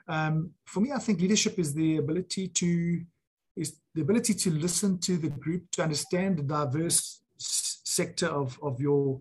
um, 0.08 0.50
for 0.64 0.80
me, 0.80 0.90
I 0.90 0.98
think 0.98 1.20
leadership 1.20 1.56
is 1.56 1.72
the 1.72 1.98
ability 1.98 2.48
to 2.48 3.00
is 3.54 3.76
the 3.94 4.02
ability 4.02 4.34
to 4.34 4.50
listen 4.50 4.98
to 5.06 5.18
the 5.18 5.30
group, 5.44 5.70
to 5.70 5.84
understand 5.84 6.38
the 6.38 6.42
diverse 6.42 7.22
sector 7.38 8.26
of, 8.26 8.58
of 8.60 8.80
your 8.80 9.20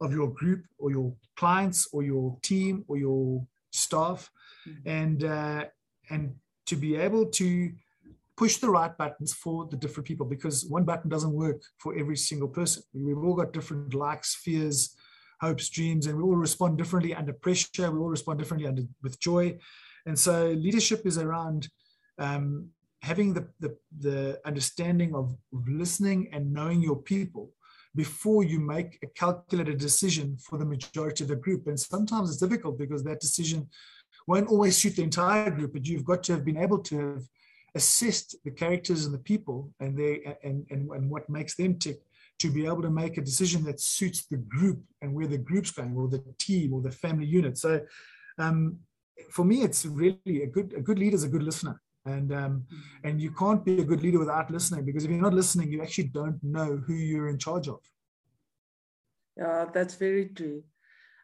of 0.00 0.12
your 0.12 0.28
group 0.28 0.64
or 0.78 0.90
your 0.90 1.14
clients 1.36 1.88
or 1.92 2.02
your 2.02 2.36
team 2.42 2.84
or 2.88 2.96
your 2.96 3.46
staff. 3.70 4.30
Mm-hmm. 4.66 4.88
and 4.88 5.24
uh, 5.24 5.64
and 6.10 6.34
to 6.66 6.76
be 6.76 6.96
able 6.96 7.26
to 7.26 7.70
push 8.36 8.56
the 8.56 8.68
right 8.68 8.96
buttons 8.98 9.32
for 9.32 9.66
the 9.66 9.76
different 9.76 10.06
people 10.06 10.26
because 10.26 10.66
one 10.66 10.84
button 10.84 11.08
doesn't 11.08 11.32
work 11.32 11.62
for 11.78 11.96
every 11.96 12.16
single 12.16 12.48
person. 12.48 12.82
We've 12.92 13.16
all 13.16 13.34
got 13.34 13.52
different 13.52 13.94
likes 13.94 14.34
fears 14.34 14.96
hopes 15.40 15.68
dreams 15.68 16.06
and 16.06 16.16
we 16.16 16.22
all 16.22 16.36
respond 16.36 16.78
differently 16.78 17.14
under 17.14 17.32
pressure. 17.32 17.90
We 17.90 17.98
all 17.98 18.08
respond 18.08 18.38
differently 18.38 18.68
under 18.68 18.82
with 19.02 19.20
joy. 19.20 19.58
And 20.06 20.18
so 20.18 20.48
leadership 20.48 21.06
is 21.06 21.18
around 21.18 21.68
um, 22.18 22.70
having 23.02 23.34
the, 23.34 23.48
the, 23.60 23.76
the 23.98 24.40
understanding 24.46 25.14
of, 25.14 25.36
of 25.52 25.68
listening 25.68 26.28
and 26.32 26.52
knowing 26.52 26.80
your 26.82 26.96
people 26.96 27.50
before 27.96 28.44
you 28.44 28.60
make 28.60 28.98
a 29.02 29.06
calculated 29.08 29.78
decision 29.78 30.36
for 30.36 30.58
the 30.58 30.64
majority 30.64 31.24
of 31.24 31.28
the 31.28 31.36
group. 31.36 31.66
And 31.66 31.78
sometimes 31.78 32.30
it's 32.30 32.40
difficult 32.40 32.78
because 32.78 33.02
that 33.04 33.20
decision 33.20 33.68
won't 34.26 34.48
always 34.48 34.76
suit 34.76 34.96
the 34.96 35.02
entire 35.02 35.50
group, 35.50 35.72
but 35.72 35.86
you've 35.86 36.04
got 36.04 36.22
to 36.24 36.32
have 36.32 36.44
been 36.44 36.58
able 36.58 36.78
to 36.80 36.98
have 36.98 37.22
assessed 37.74 38.36
the 38.44 38.50
characters 38.50 39.04
and 39.04 39.14
the 39.14 39.18
people 39.18 39.70
and 39.80 39.96
they 39.96 40.36
and, 40.42 40.66
and, 40.70 40.90
and 40.90 41.10
what 41.10 41.28
makes 41.28 41.56
them 41.56 41.78
tick 41.78 42.00
to 42.38 42.50
be 42.50 42.66
able 42.66 42.82
to 42.82 42.90
make 42.90 43.16
a 43.16 43.22
decision 43.22 43.64
that 43.64 43.80
suits 43.80 44.26
the 44.26 44.36
group 44.36 44.80
and 45.00 45.12
where 45.12 45.26
the 45.26 45.38
group's 45.38 45.70
going 45.70 45.94
or 45.96 46.08
the 46.08 46.22
team 46.38 46.72
or 46.74 46.82
the 46.82 46.90
family 46.90 47.26
unit. 47.26 47.56
So 47.58 47.80
um, 48.38 48.78
for 49.30 49.44
me, 49.44 49.62
it's 49.62 49.86
really 49.86 50.42
a 50.42 50.46
good 50.46 50.74
a 50.76 50.80
good 50.80 50.98
leader 50.98 51.16
is 51.16 51.24
a 51.24 51.28
good 51.28 51.42
listener. 51.42 51.80
And 52.06 52.32
um, 52.32 52.38
mm-hmm. 52.38 53.08
and 53.08 53.20
you 53.20 53.32
can't 53.32 53.64
be 53.64 53.80
a 53.80 53.84
good 53.84 54.02
leader 54.02 54.18
without 54.18 54.50
listening 54.50 54.84
because 54.84 55.04
if 55.04 55.10
you're 55.10 55.20
not 55.20 55.34
listening, 55.34 55.70
you 55.70 55.82
actually 55.82 56.08
don't 56.08 56.42
know 56.42 56.80
who 56.86 56.94
you're 56.94 57.28
in 57.28 57.38
charge 57.38 57.68
of. 57.68 57.80
Yeah, 59.36 59.66
that's 59.72 59.96
very 59.96 60.26
true. 60.26 60.62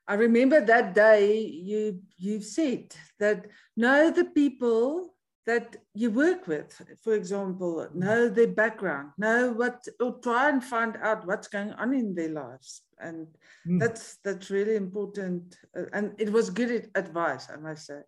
I 0.08 0.14
remember 0.14 0.60
that 0.60 0.94
day 0.94 1.38
you 1.38 2.00
you 2.18 2.42
said 2.42 2.94
that 3.20 3.46
know 3.76 4.10
the 4.10 4.26
people 4.26 5.12
that 5.46 5.76
you 5.94 6.10
work 6.10 6.46
with, 6.46 6.80
for 7.02 7.14
example, 7.14 7.88
know 7.94 8.28
their 8.28 8.48
background, 8.48 9.10
know 9.18 9.52
what, 9.52 9.84
or 10.00 10.18
try 10.18 10.48
and 10.48 10.62
find 10.62 10.96
out 11.02 11.26
what's 11.26 11.48
going 11.48 11.72
on 11.72 11.92
in 11.92 12.14
their 12.14 12.28
lives, 12.28 12.82
and 12.98 13.26
mm. 13.66 13.80
that's 13.80 14.18
that's 14.24 14.50
really 14.50 14.76
important. 14.76 15.56
And 15.92 16.14
it 16.18 16.30
was 16.30 16.50
good 16.50 16.90
advice, 16.94 17.48
I 17.52 17.56
must 17.56 17.86
say. 17.86 18.02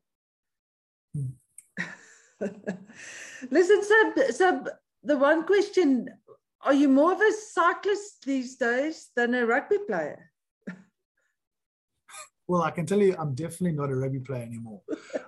Mm. 1.16 1.32
Listen, 3.50 3.82
so, 3.82 4.12
so 4.30 4.64
the 5.02 5.16
one 5.16 5.44
question: 5.44 6.08
Are 6.62 6.74
you 6.74 6.88
more 6.88 7.12
of 7.12 7.20
a 7.20 7.32
cyclist 7.32 8.24
these 8.24 8.56
days 8.56 9.10
than 9.16 9.34
a 9.34 9.46
rugby 9.46 9.78
player? 9.86 10.30
Well, 12.46 12.60
I 12.60 12.72
can 12.72 12.84
tell 12.84 13.00
you, 13.00 13.16
I'm 13.18 13.34
definitely 13.34 13.72
not 13.72 13.88
a 13.88 13.96
rugby 13.96 14.20
player 14.20 14.42
anymore. 14.42 14.82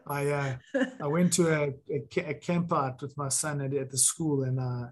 I 0.06 0.26
uh, 0.26 0.56
I 1.00 1.06
went 1.06 1.32
to 1.34 1.48
a, 1.48 1.72
a, 1.90 2.28
a, 2.28 2.34
camp 2.34 2.74
out 2.74 3.00
with 3.00 3.16
my 3.16 3.30
son 3.30 3.62
at, 3.62 3.72
at 3.72 3.90
the 3.90 3.96
school, 3.96 4.42
and 4.42 4.60
uh, 4.60 4.88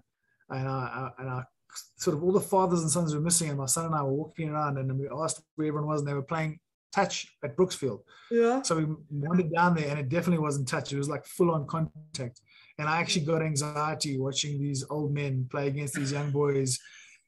and 0.49 0.67
I, 0.67 1.09
and 1.19 1.29
I 1.29 1.43
sort 1.97 2.17
of 2.17 2.23
all 2.23 2.31
the 2.31 2.41
fathers 2.41 2.81
and 2.81 2.89
sons 2.89 3.13
were 3.13 3.21
missing, 3.21 3.49
and 3.49 3.59
my 3.59 3.67
son 3.67 3.85
and 3.85 3.93
I 3.93 4.01
were 4.01 4.11
walking 4.11 4.49
around, 4.49 4.79
and 4.79 4.97
we 4.97 5.07
asked 5.07 5.41
where 5.55 5.67
everyone 5.67 5.87
was, 5.87 6.01
and 6.01 6.09
they 6.09 6.15
were 6.15 6.23
playing 6.23 6.59
touch 6.95 7.27
at 7.43 7.55
Brooksfield. 7.57 7.99
Yeah. 8.31 8.61
So 8.61 8.77
we 8.77 8.85
wandered 9.11 9.51
down 9.53 9.75
there, 9.75 9.89
and 9.89 9.99
it 9.99 10.09
definitely 10.09 10.43
wasn't 10.43 10.67
touch. 10.67 10.93
It 10.93 10.97
was 10.97 11.09
like 11.09 11.25
full 11.25 11.51
on 11.51 11.67
contact, 11.67 12.39
and 12.79 12.87
I 12.87 12.97
actually 12.97 13.25
got 13.25 13.41
anxiety 13.41 14.17
watching 14.17 14.59
these 14.59 14.85
old 14.89 15.13
men 15.13 15.47
play 15.51 15.67
against 15.67 15.95
these 15.95 16.11
young 16.11 16.31
boys, 16.31 16.79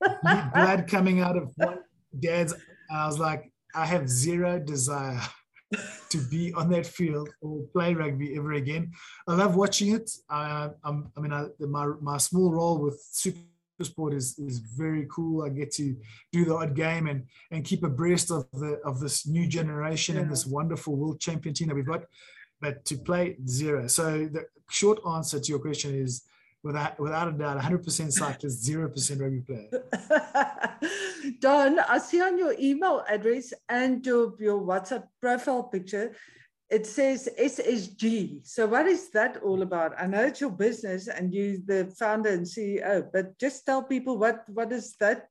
blood 0.24 0.88
coming 0.88 1.20
out 1.20 1.38
of 1.38 1.52
one 1.56 1.80
dad's. 2.18 2.54
I 2.90 3.06
was 3.06 3.20
like, 3.20 3.52
I 3.76 3.86
have 3.86 4.10
zero 4.10 4.60
desire 4.60 5.22
to 6.10 6.18
be 6.30 6.54
on 6.54 6.70
that 6.70 6.86
field 6.86 7.30
or 7.42 7.64
play 7.74 7.94
rugby 7.94 8.36
ever 8.38 8.54
again. 8.54 8.92
I 9.28 9.36
love 9.36 9.56
watching 9.56 9.94
it. 9.94 10.10
I, 10.30 10.70
I'm, 10.84 11.12
I 11.18 11.20
mean, 11.20 11.34
I, 11.34 11.48
my, 11.60 11.88
my 12.02 12.18
small 12.18 12.52
role 12.54 12.80
with 12.80 13.00
Super 13.12 13.40
Sport 13.86 14.14
is, 14.14 14.38
is 14.40 14.60
very 14.60 15.08
cool. 15.10 15.44
I 15.44 15.50
get 15.50 15.72
to 15.74 15.96
do 16.32 16.46
the 16.46 16.56
odd 16.56 16.76
game 16.76 17.08
and, 17.08 17.24
and 17.52 17.64
keep 17.64 17.84
abreast 17.84 18.32
of 18.32 18.48
the 18.54 18.80
of 18.86 19.00
this 19.00 19.28
new 19.28 19.48
generation 19.48 20.16
yeah. 20.16 20.22
and 20.22 20.32
this 20.32 20.46
wonderful 20.46 20.96
world 20.96 21.20
champion 21.20 21.54
team 21.54 21.68
that 21.68 21.76
we've 21.76 21.86
got. 21.86 22.04
But 22.60 22.86
to 22.86 22.98
play 22.98 23.38
zero. 23.48 23.88
So 23.88 24.28
the 24.32 24.46
short 24.70 25.00
answer 25.08 25.40
to 25.40 25.50
your 25.50 25.60
question 25.60 25.94
is 25.96 26.24
without 26.64 27.00
without 27.00 27.28
a 27.28 27.32
doubt, 27.32 27.58
100% 27.60 28.12
cyclist, 28.12 28.68
0% 28.68 29.22
rugby 29.22 29.42
player. 29.42 29.70
Don, 31.40 31.80
I 31.80 31.98
see 32.00 32.22
on 32.22 32.38
your 32.38 32.56
email 32.60 33.04
address 33.08 33.54
and 33.70 34.06
your, 34.06 34.34
your 34.40 34.60
WhatsApp 34.62 35.08
profile 35.22 35.64
picture, 35.64 36.16
it 36.70 36.86
says 36.86 37.30
SSG. 37.40 38.46
So 38.46 38.66
what 38.66 38.88
is 38.88 39.10
that 39.12 39.38
all 39.44 39.62
about? 39.62 39.94
I 39.98 40.06
know 40.08 40.24
it's 40.26 40.42
your 40.42 40.52
business 40.52 41.08
and 41.08 41.34
you 41.34 41.62
the 41.66 41.94
founder 41.98 42.30
and 42.30 42.46
CEO, 42.46 43.08
but 43.12 43.38
just 43.40 43.66
tell 43.66 43.84
people 43.84 44.18
what 44.18 44.44
what 44.50 44.72
is 44.72 44.96
that 45.00 45.28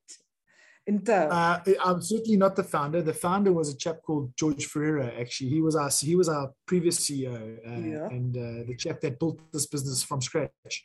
entail? 0.87 1.29
Uh, 1.31 1.59
I'm 1.83 2.01
certainly 2.01 2.37
not 2.37 2.55
the 2.55 2.63
founder. 2.63 3.01
The 3.01 3.13
founder 3.13 3.53
was 3.53 3.69
a 3.69 3.77
chap 3.77 4.01
called 4.01 4.35
George 4.35 4.65
Ferreira. 4.65 5.11
Actually, 5.19 5.49
he 5.49 5.61
was 5.61 5.75
our 5.75 5.91
he 6.01 6.15
was 6.15 6.29
our 6.29 6.51
previous 6.65 6.99
CEO 6.99 7.35
uh, 7.35 7.79
yeah. 7.79 8.07
and 8.07 8.35
uh, 8.35 8.67
the 8.67 8.75
chap 8.75 9.01
that 9.01 9.19
built 9.19 9.39
this 9.51 9.67
business 9.67 10.03
from 10.03 10.21
scratch 10.21 10.83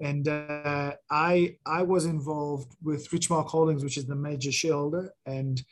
and 0.00 0.28
uh, 0.28 0.92
I 1.10 1.56
I 1.66 1.82
was 1.82 2.06
involved 2.06 2.74
with 2.82 3.10
Richmark 3.10 3.46
Holdings, 3.46 3.84
which 3.84 3.96
is 3.96 4.06
the 4.06 4.16
major 4.16 4.52
shareholder, 4.52 5.12
and 5.26 5.62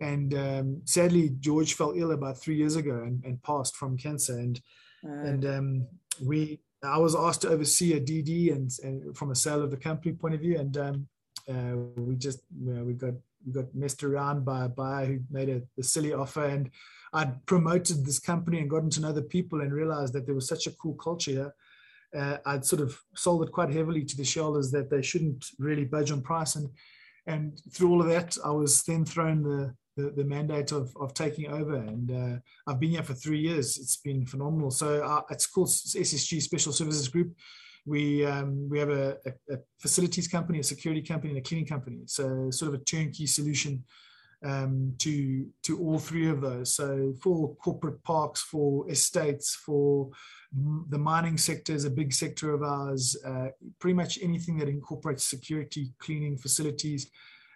and 0.00 0.34
um, 0.34 0.82
sadly 0.84 1.30
George 1.40 1.74
fell 1.74 1.92
ill 1.96 2.12
about 2.12 2.38
three 2.38 2.56
years 2.56 2.76
ago 2.76 3.02
and, 3.04 3.24
and 3.24 3.42
passed 3.42 3.76
from 3.76 3.96
cancer, 3.96 4.38
and 4.38 4.60
uh, 5.04 5.12
and 5.12 5.44
um, 5.44 5.86
we 6.22 6.60
I 6.82 6.98
was 6.98 7.14
asked 7.14 7.42
to 7.42 7.48
oversee 7.48 7.94
a 7.94 8.00
DD 8.00 8.52
and, 8.52 8.70
and 8.82 9.16
from 9.16 9.30
a 9.30 9.34
sale 9.34 9.62
of 9.62 9.70
the 9.70 9.76
company 9.76 10.14
point 10.14 10.34
of 10.34 10.40
view, 10.40 10.58
and 10.58 10.76
um, 10.76 11.08
uh, 11.48 11.76
we 11.96 12.16
just 12.16 12.40
you 12.58 12.72
know, 12.72 12.84
we 12.84 12.94
got 12.94 13.14
we 13.46 13.52
got 13.52 13.74
messed 13.74 14.02
around 14.02 14.44
by 14.44 14.64
a 14.64 14.68
buyer 14.68 15.06
who 15.06 15.20
made 15.30 15.48
a, 15.48 15.62
a 15.78 15.82
silly 15.82 16.12
offer 16.12 16.44
and. 16.44 16.70
I'd 17.12 17.46
promoted 17.46 18.04
this 18.04 18.18
company 18.18 18.58
and 18.58 18.68
gotten 18.68 18.90
to 18.90 19.00
know 19.00 19.12
the 19.12 19.22
people 19.22 19.62
and 19.62 19.72
realized 19.72 20.12
that 20.12 20.26
there 20.26 20.34
was 20.34 20.48
such 20.48 20.66
a 20.66 20.72
cool 20.72 20.94
culture 20.94 21.30
here 21.30 21.54
uh, 22.14 22.38
I'd 22.46 22.64
sort 22.64 22.82
of 22.82 23.00
sold 23.14 23.42
it 23.42 23.52
quite 23.52 23.70
heavily 23.70 24.04
to 24.04 24.16
the 24.16 24.24
shareholders 24.24 24.70
that 24.70 24.90
they 24.90 25.02
shouldn't 25.02 25.46
really 25.58 25.84
budge 25.84 26.10
on 26.10 26.22
price. 26.22 26.56
And 26.56 26.70
and 27.26 27.60
through 27.72 27.90
all 27.90 28.00
of 28.00 28.06
that, 28.08 28.36
I 28.44 28.50
was 28.50 28.82
then 28.84 29.04
thrown 29.04 29.42
the 29.42 29.74
the, 29.96 30.10
the 30.10 30.24
mandate 30.24 30.72
of, 30.72 30.94
of 31.00 31.14
taking 31.14 31.50
over. 31.50 31.76
And 31.76 32.10
uh, 32.10 32.38
I've 32.66 32.80
been 32.80 32.90
here 32.90 33.02
for 33.02 33.14
three 33.14 33.38
years. 33.38 33.78
It's 33.78 33.96
been 33.96 34.26
phenomenal. 34.26 34.70
So 34.70 35.02
uh, 35.02 35.22
it's 35.30 35.46
called 35.46 35.68
SSG 35.68 36.42
Special 36.42 36.72
Services 36.72 37.08
Group. 37.08 37.34
We 37.86 38.26
um, 38.26 38.68
we 38.68 38.80
have 38.80 38.90
a, 38.90 39.16
a, 39.26 39.54
a, 39.54 39.58
facilities 39.78 40.26
company, 40.26 40.58
a 40.58 40.64
security 40.64 41.02
company, 41.02 41.30
and 41.30 41.38
a 41.38 41.48
cleaning 41.48 41.66
company. 41.66 42.00
So 42.06 42.50
sort 42.50 42.74
of 42.74 42.80
a 42.80 42.84
turnkey 42.84 43.26
solution 43.26 43.84
um, 44.44 44.94
to 44.98 45.46
to 45.62 45.78
all 45.78 46.00
three 46.00 46.28
of 46.28 46.40
those. 46.40 46.74
So 46.74 47.14
for 47.22 47.54
corporate 47.56 48.02
parks, 48.02 48.42
for 48.42 48.90
estates, 48.90 49.54
for 49.54 50.10
the 50.88 50.98
mining 50.98 51.38
sector 51.38 51.74
is 51.74 51.84
a 51.84 51.90
big 51.90 52.12
sector 52.12 52.52
of 52.52 52.62
ours. 52.62 53.16
Uh, 53.24 53.48
pretty 53.78 53.94
much 53.94 54.18
anything 54.22 54.58
that 54.58 54.68
incorporates 54.68 55.24
security, 55.24 55.92
cleaning 55.98 56.36
facilities 56.36 57.10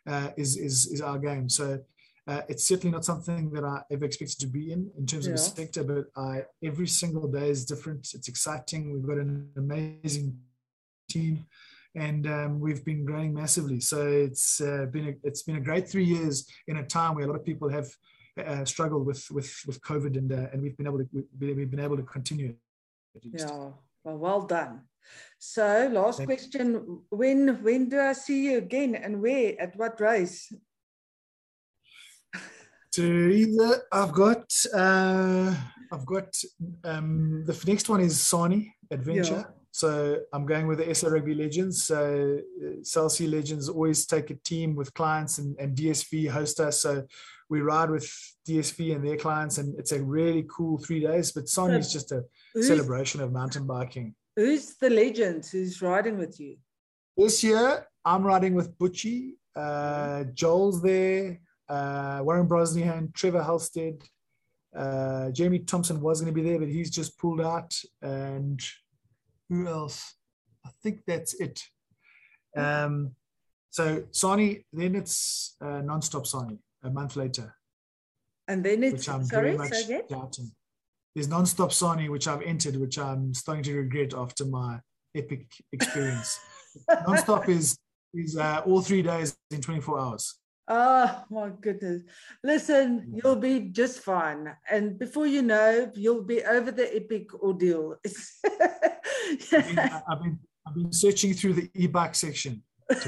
uh, 0.07 0.31
is, 0.37 0.57
is, 0.57 0.87
is 0.89 1.01
our 1.01 1.19
game. 1.19 1.49
So 1.49 1.81
uh, 2.27 2.43
it's 2.49 2.65
certainly 2.65 2.93
not 2.93 3.05
something 3.05 3.51
that 3.51 3.65
I 3.65 3.83
ever 3.91 4.05
expected 4.05 4.39
to 4.41 4.47
be 4.47 4.73
in 4.73 4.91
in 4.99 5.07
terms 5.07 5.27
yeah. 5.27 5.33
of 5.33 5.37
a 5.37 5.43
sector, 5.43 5.83
but 5.83 6.07
I, 6.17 6.45
every 6.63 6.87
single 6.87 7.27
day 7.29 7.49
is 7.49 7.65
different. 7.65 8.09
It's 8.15 8.29
exciting. 8.29 8.93
We've 8.93 9.07
got 9.07 9.19
an 9.19 9.49
amazing 9.57 10.39
team, 11.09 11.47
and 11.95 12.27
um, 12.27 12.61
we've 12.61 12.85
been 12.85 13.05
growing 13.05 13.35
massively. 13.35 13.81
So 13.81 14.07
it's 14.07 14.61
uh, 14.61 14.87
been 14.91 15.09
a, 15.09 15.15
it's 15.25 15.43
been 15.43 15.57
a 15.57 15.61
great 15.61 15.89
three 15.89 16.05
years 16.05 16.47
in 16.69 16.77
a 16.77 16.87
time 16.87 17.15
where 17.15 17.25
a 17.25 17.29
lot 17.29 17.37
of 17.37 17.45
people 17.45 17.69
have 17.69 17.89
uh, 18.45 18.65
struggled 18.65 19.07
with 19.07 19.29
with 19.31 19.53
with 19.67 19.81
COVID, 19.81 20.17
and 20.17 20.33
uh, 20.33 20.47
and 20.53 20.63
we've 20.63 20.77
been 20.77 20.87
able 20.87 20.99
to 20.99 21.09
we've 21.39 21.71
been 21.71 21.81
able 21.81 21.97
to 21.97 22.03
continue. 22.03 22.55
Yeah, 23.23 23.71
well, 24.05 24.19
well 24.19 24.43
done. 24.43 24.83
So, 25.39 25.89
last 25.93 26.23
question. 26.25 27.01
When 27.09 27.63
when 27.63 27.89
do 27.89 27.99
I 27.99 28.13
see 28.13 28.45
you 28.45 28.59
again, 28.59 28.95
and 28.95 29.21
where? 29.21 29.61
At 29.61 29.77
what 29.77 30.01
race? 30.01 30.53
Teresa, 32.93 33.83
I've 33.93 34.13
got 34.13 34.53
uh, 34.75 35.55
I've 35.93 36.07
got 36.07 36.35
um, 36.85 37.45
the 37.47 37.65
next 37.67 37.89
one 37.89 38.01
is 38.01 38.21
Sani 38.21 38.75
Adventure. 38.91 39.47
Yeah. 39.47 39.55
So 39.73 40.19
I'm 40.33 40.47
going 40.47 40.67
with 40.67 40.79
the 40.79 40.93
SA 40.95 41.09
Rugby 41.09 41.35
Legends. 41.35 41.85
So 41.85 42.41
uh, 42.61 43.25
Legends 43.27 43.69
always 43.69 44.07
take 44.07 44.31
a 44.31 44.35
team 44.35 44.75
with 44.75 44.93
clients 44.95 45.39
and, 45.39 45.57
and 45.61 45.77
DSV 45.77 46.29
host 46.29 46.59
us. 46.59 46.83
So 46.83 47.07
we 47.49 47.61
ride 47.61 47.91
with 47.91 48.11
DSV 48.49 48.97
and 48.97 49.07
their 49.07 49.17
clients, 49.17 49.59
and 49.59 49.79
it's 49.79 49.93
a 49.93 50.03
really 50.03 50.45
cool 50.51 50.79
three 50.79 51.01
days. 51.01 51.33
But 51.33 51.49
Sani 51.49 51.79
is 51.79 51.93
just 51.93 52.13
a 52.13 52.25
celebration 52.61 53.21
of 53.21 53.33
mountain 53.33 53.67
biking. 53.67 54.15
Who's 54.37 54.77
the 54.77 54.91
legend 54.91 55.47
who's 55.51 55.83
riding 55.83 56.19
with 56.19 56.41
you? 56.41 56.57
This 57.17 57.45
year, 57.45 57.87
I'm 58.05 58.25
riding 58.25 58.55
with 58.55 58.77
Butchie. 58.79 59.33
Uh, 59.55 60.25
Joel's 60.35 60.81
there. 60.81 61.41
Uh, 61.71 62.21
Warren 62.23 62.49
Brosnihan, 62.49 63.13
Trevor 63.15 63.43
Halstead. 63.43 64.03
Uh, 64.77 65.31
Jamie 65.31 65.61
Thompson 65.61 66.01
was 66.01 66.21
going 66.21 66.33
to 66.33 66.41
be 66.41 66.49
there, 66.49 66.59
but 66.59 66.69
he's 66.69 66.91
just 66.91 67.19
pulled 67.19 67.41
out. 67.41 67.79
And 68.03 68.61
who 69.49 69.67
else? 69.67 70.15
I 70.65 70.71
think 70.83 71.03
that's 71.07 71.35
it. 71.41 71.63
Um, 72.57 73.13
so 73.71 74.05
Sani, 74.11 74.67
then 74.73 74.97
it's 74.97 75.57
uh, 75.61 75.81
non-stop 75.81 76.27
Sani 76.27 76.59
a 76.83 76.91
month 76.91 77.17
later. 77.17 77.55
And 78.49 78.65
then 78.65 78.83
it's, 78.83 78.93
which 78.93 79.09
I'm 79.09 79.25
sorry, 79.25 79.57
very 79.57 79.59
much 79.59 80.09
doubting 80.09 80.51
there's 81.15 81.29
non-stop 81.29 81.73
Sani, 81.73 82.09
which 82.09 82.29
I've 82.29 82.43
entered, 82.43 82.77
which 82.77 82.99
I'm 82.99 83.35
starting 83.35 83.65
to 83.65 83.77
regret 83.77 84.15
after 84.15 84.45
my 84.45 84.81
epic 85.15 85.47
experience. 85.73 86.39
non-stop 87.07 87.49
is 87.49 87.77
is 88.15 88.37
uh, 88.37 88.63
all 88.67 88.83
three 88.83 89.03
days 89.03 89.37
in 89.51 89.61
24 89.61 90.01
hours. 90.01 90.40
Oh 90.73 91.25
my 91.31 91.51
goodness. 91.61 92.03
Listen, 92.45 93.01
mm. 93.01 93.21
you'll 93.23 93.35
be 93.35 93.59
just 93.59 94.01
fine. 94.01 94.55
And 94.71 94.97
before 95.01 95.27
you 95.27 95.43
know, 95.43 95.91
you'll 95.97 96.23
be 96.23 96.45
over 96.45 96.71
the 96.71 96.95
epic 96.95 97.35
ordeal. 97.35 97.97
I've, 98.07 99.51
been, 99.51 99.79
I've, 99.79 100.23
been, 100.23 100.39
I've 100.67 100.75
been 100.77 100.93
searching 100.93 101.35
through 101.35 101.55
the 101.55 101.69
e-bike 101.75 102.15
section. 102.15 102.63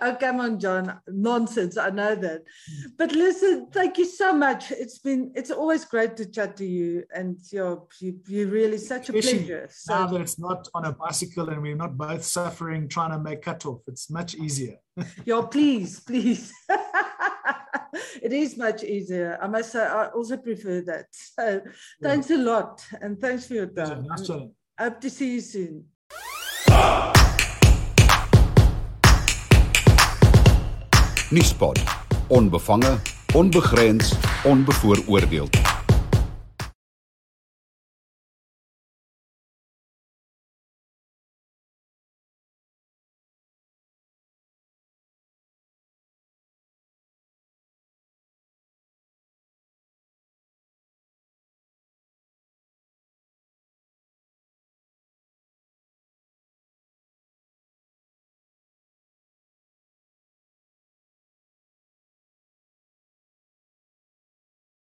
oh, 0.00 0.16
come 0.18 0.40
on, 0.40 0.58
John. 0.58 1.00
Nonsense. 1.08 1.76
I 1.76 1.90
know 1.90 2.14
that. 2.14 2.42
But 2.96 3.12
listen, 3.12 3.68
thank 3.72 3.98
you 3.98 4.04
so 4.04 4.32
much. 4.32 4.70
It's 4.70 4.98
been, 4.98 5.32
it's 5.34 5.50
always 5.50 5.84
great 5.84 6.16
to 6.18 6.26
chat 6.26 6.56
to 6.58 6.64
you. 6.64 7.04
And 7.14 7.38
you're, 7.50 7.86
you, 8.00 8.18
you're 8.26 8.48
really 8.48 8.78
such 8.78 9.08
a 9.08 9.16
Especially 9.16 9.38
pleasure. 9.38 9.68
So, 9.70 9.94
now 9.94 10.06
that 10.08 10.20
it's 10.20 10.38
not 10.38 10.68
on 10.74 10.84
a 10.84 10.92
bicycle 10.92 11.48
and 11.48 11.62
we're 11.62 11.76
not 11.76 11.96
both 11.96 12.24
suffering 12.24 12.88
trying 12.88 13.10
to 13.10 13.18
make 13.18 13.42
cut 13.42 13.66
off, 13.66 13.80
it's 13.86 14.10
much 14.10 14.34
easier. 14.34 14.76
yeah, 15.24 15.42
please, 15.50 16.00
please. 16.00 16.52
it 18.22 18.32
is 18.32 18.56
much 18.56 18.84
easier. 18.84 19.38
I 19.40 19.46
must 19.48 19.72
say, 19.72 19.84
I 19.84 20.06
also 20.08 20.36
prefer 20.36 20.80
that. 20.82 21.06
So 21.12 21.62
thanks 22.02 22.30
a 22.30 22.36
lot. 22.36 22.84
And 23.00 23.18
thanks 23.18 23.46
for 23.46 23.54
your 23.54 23.66
time. 23.66 24.06
Nice. 24.06 24.30
Hope 24.78 25.00
to 25.00 25.10
see 25.10 25.34
you 25.34 25.40
soon. 25.40 25.84
Nuuspot. 31.32 31.80
Onbevange, 32.28 32.98
onbegrens, 33.34 34.12
onbevooroordeeld. 34.44 35.71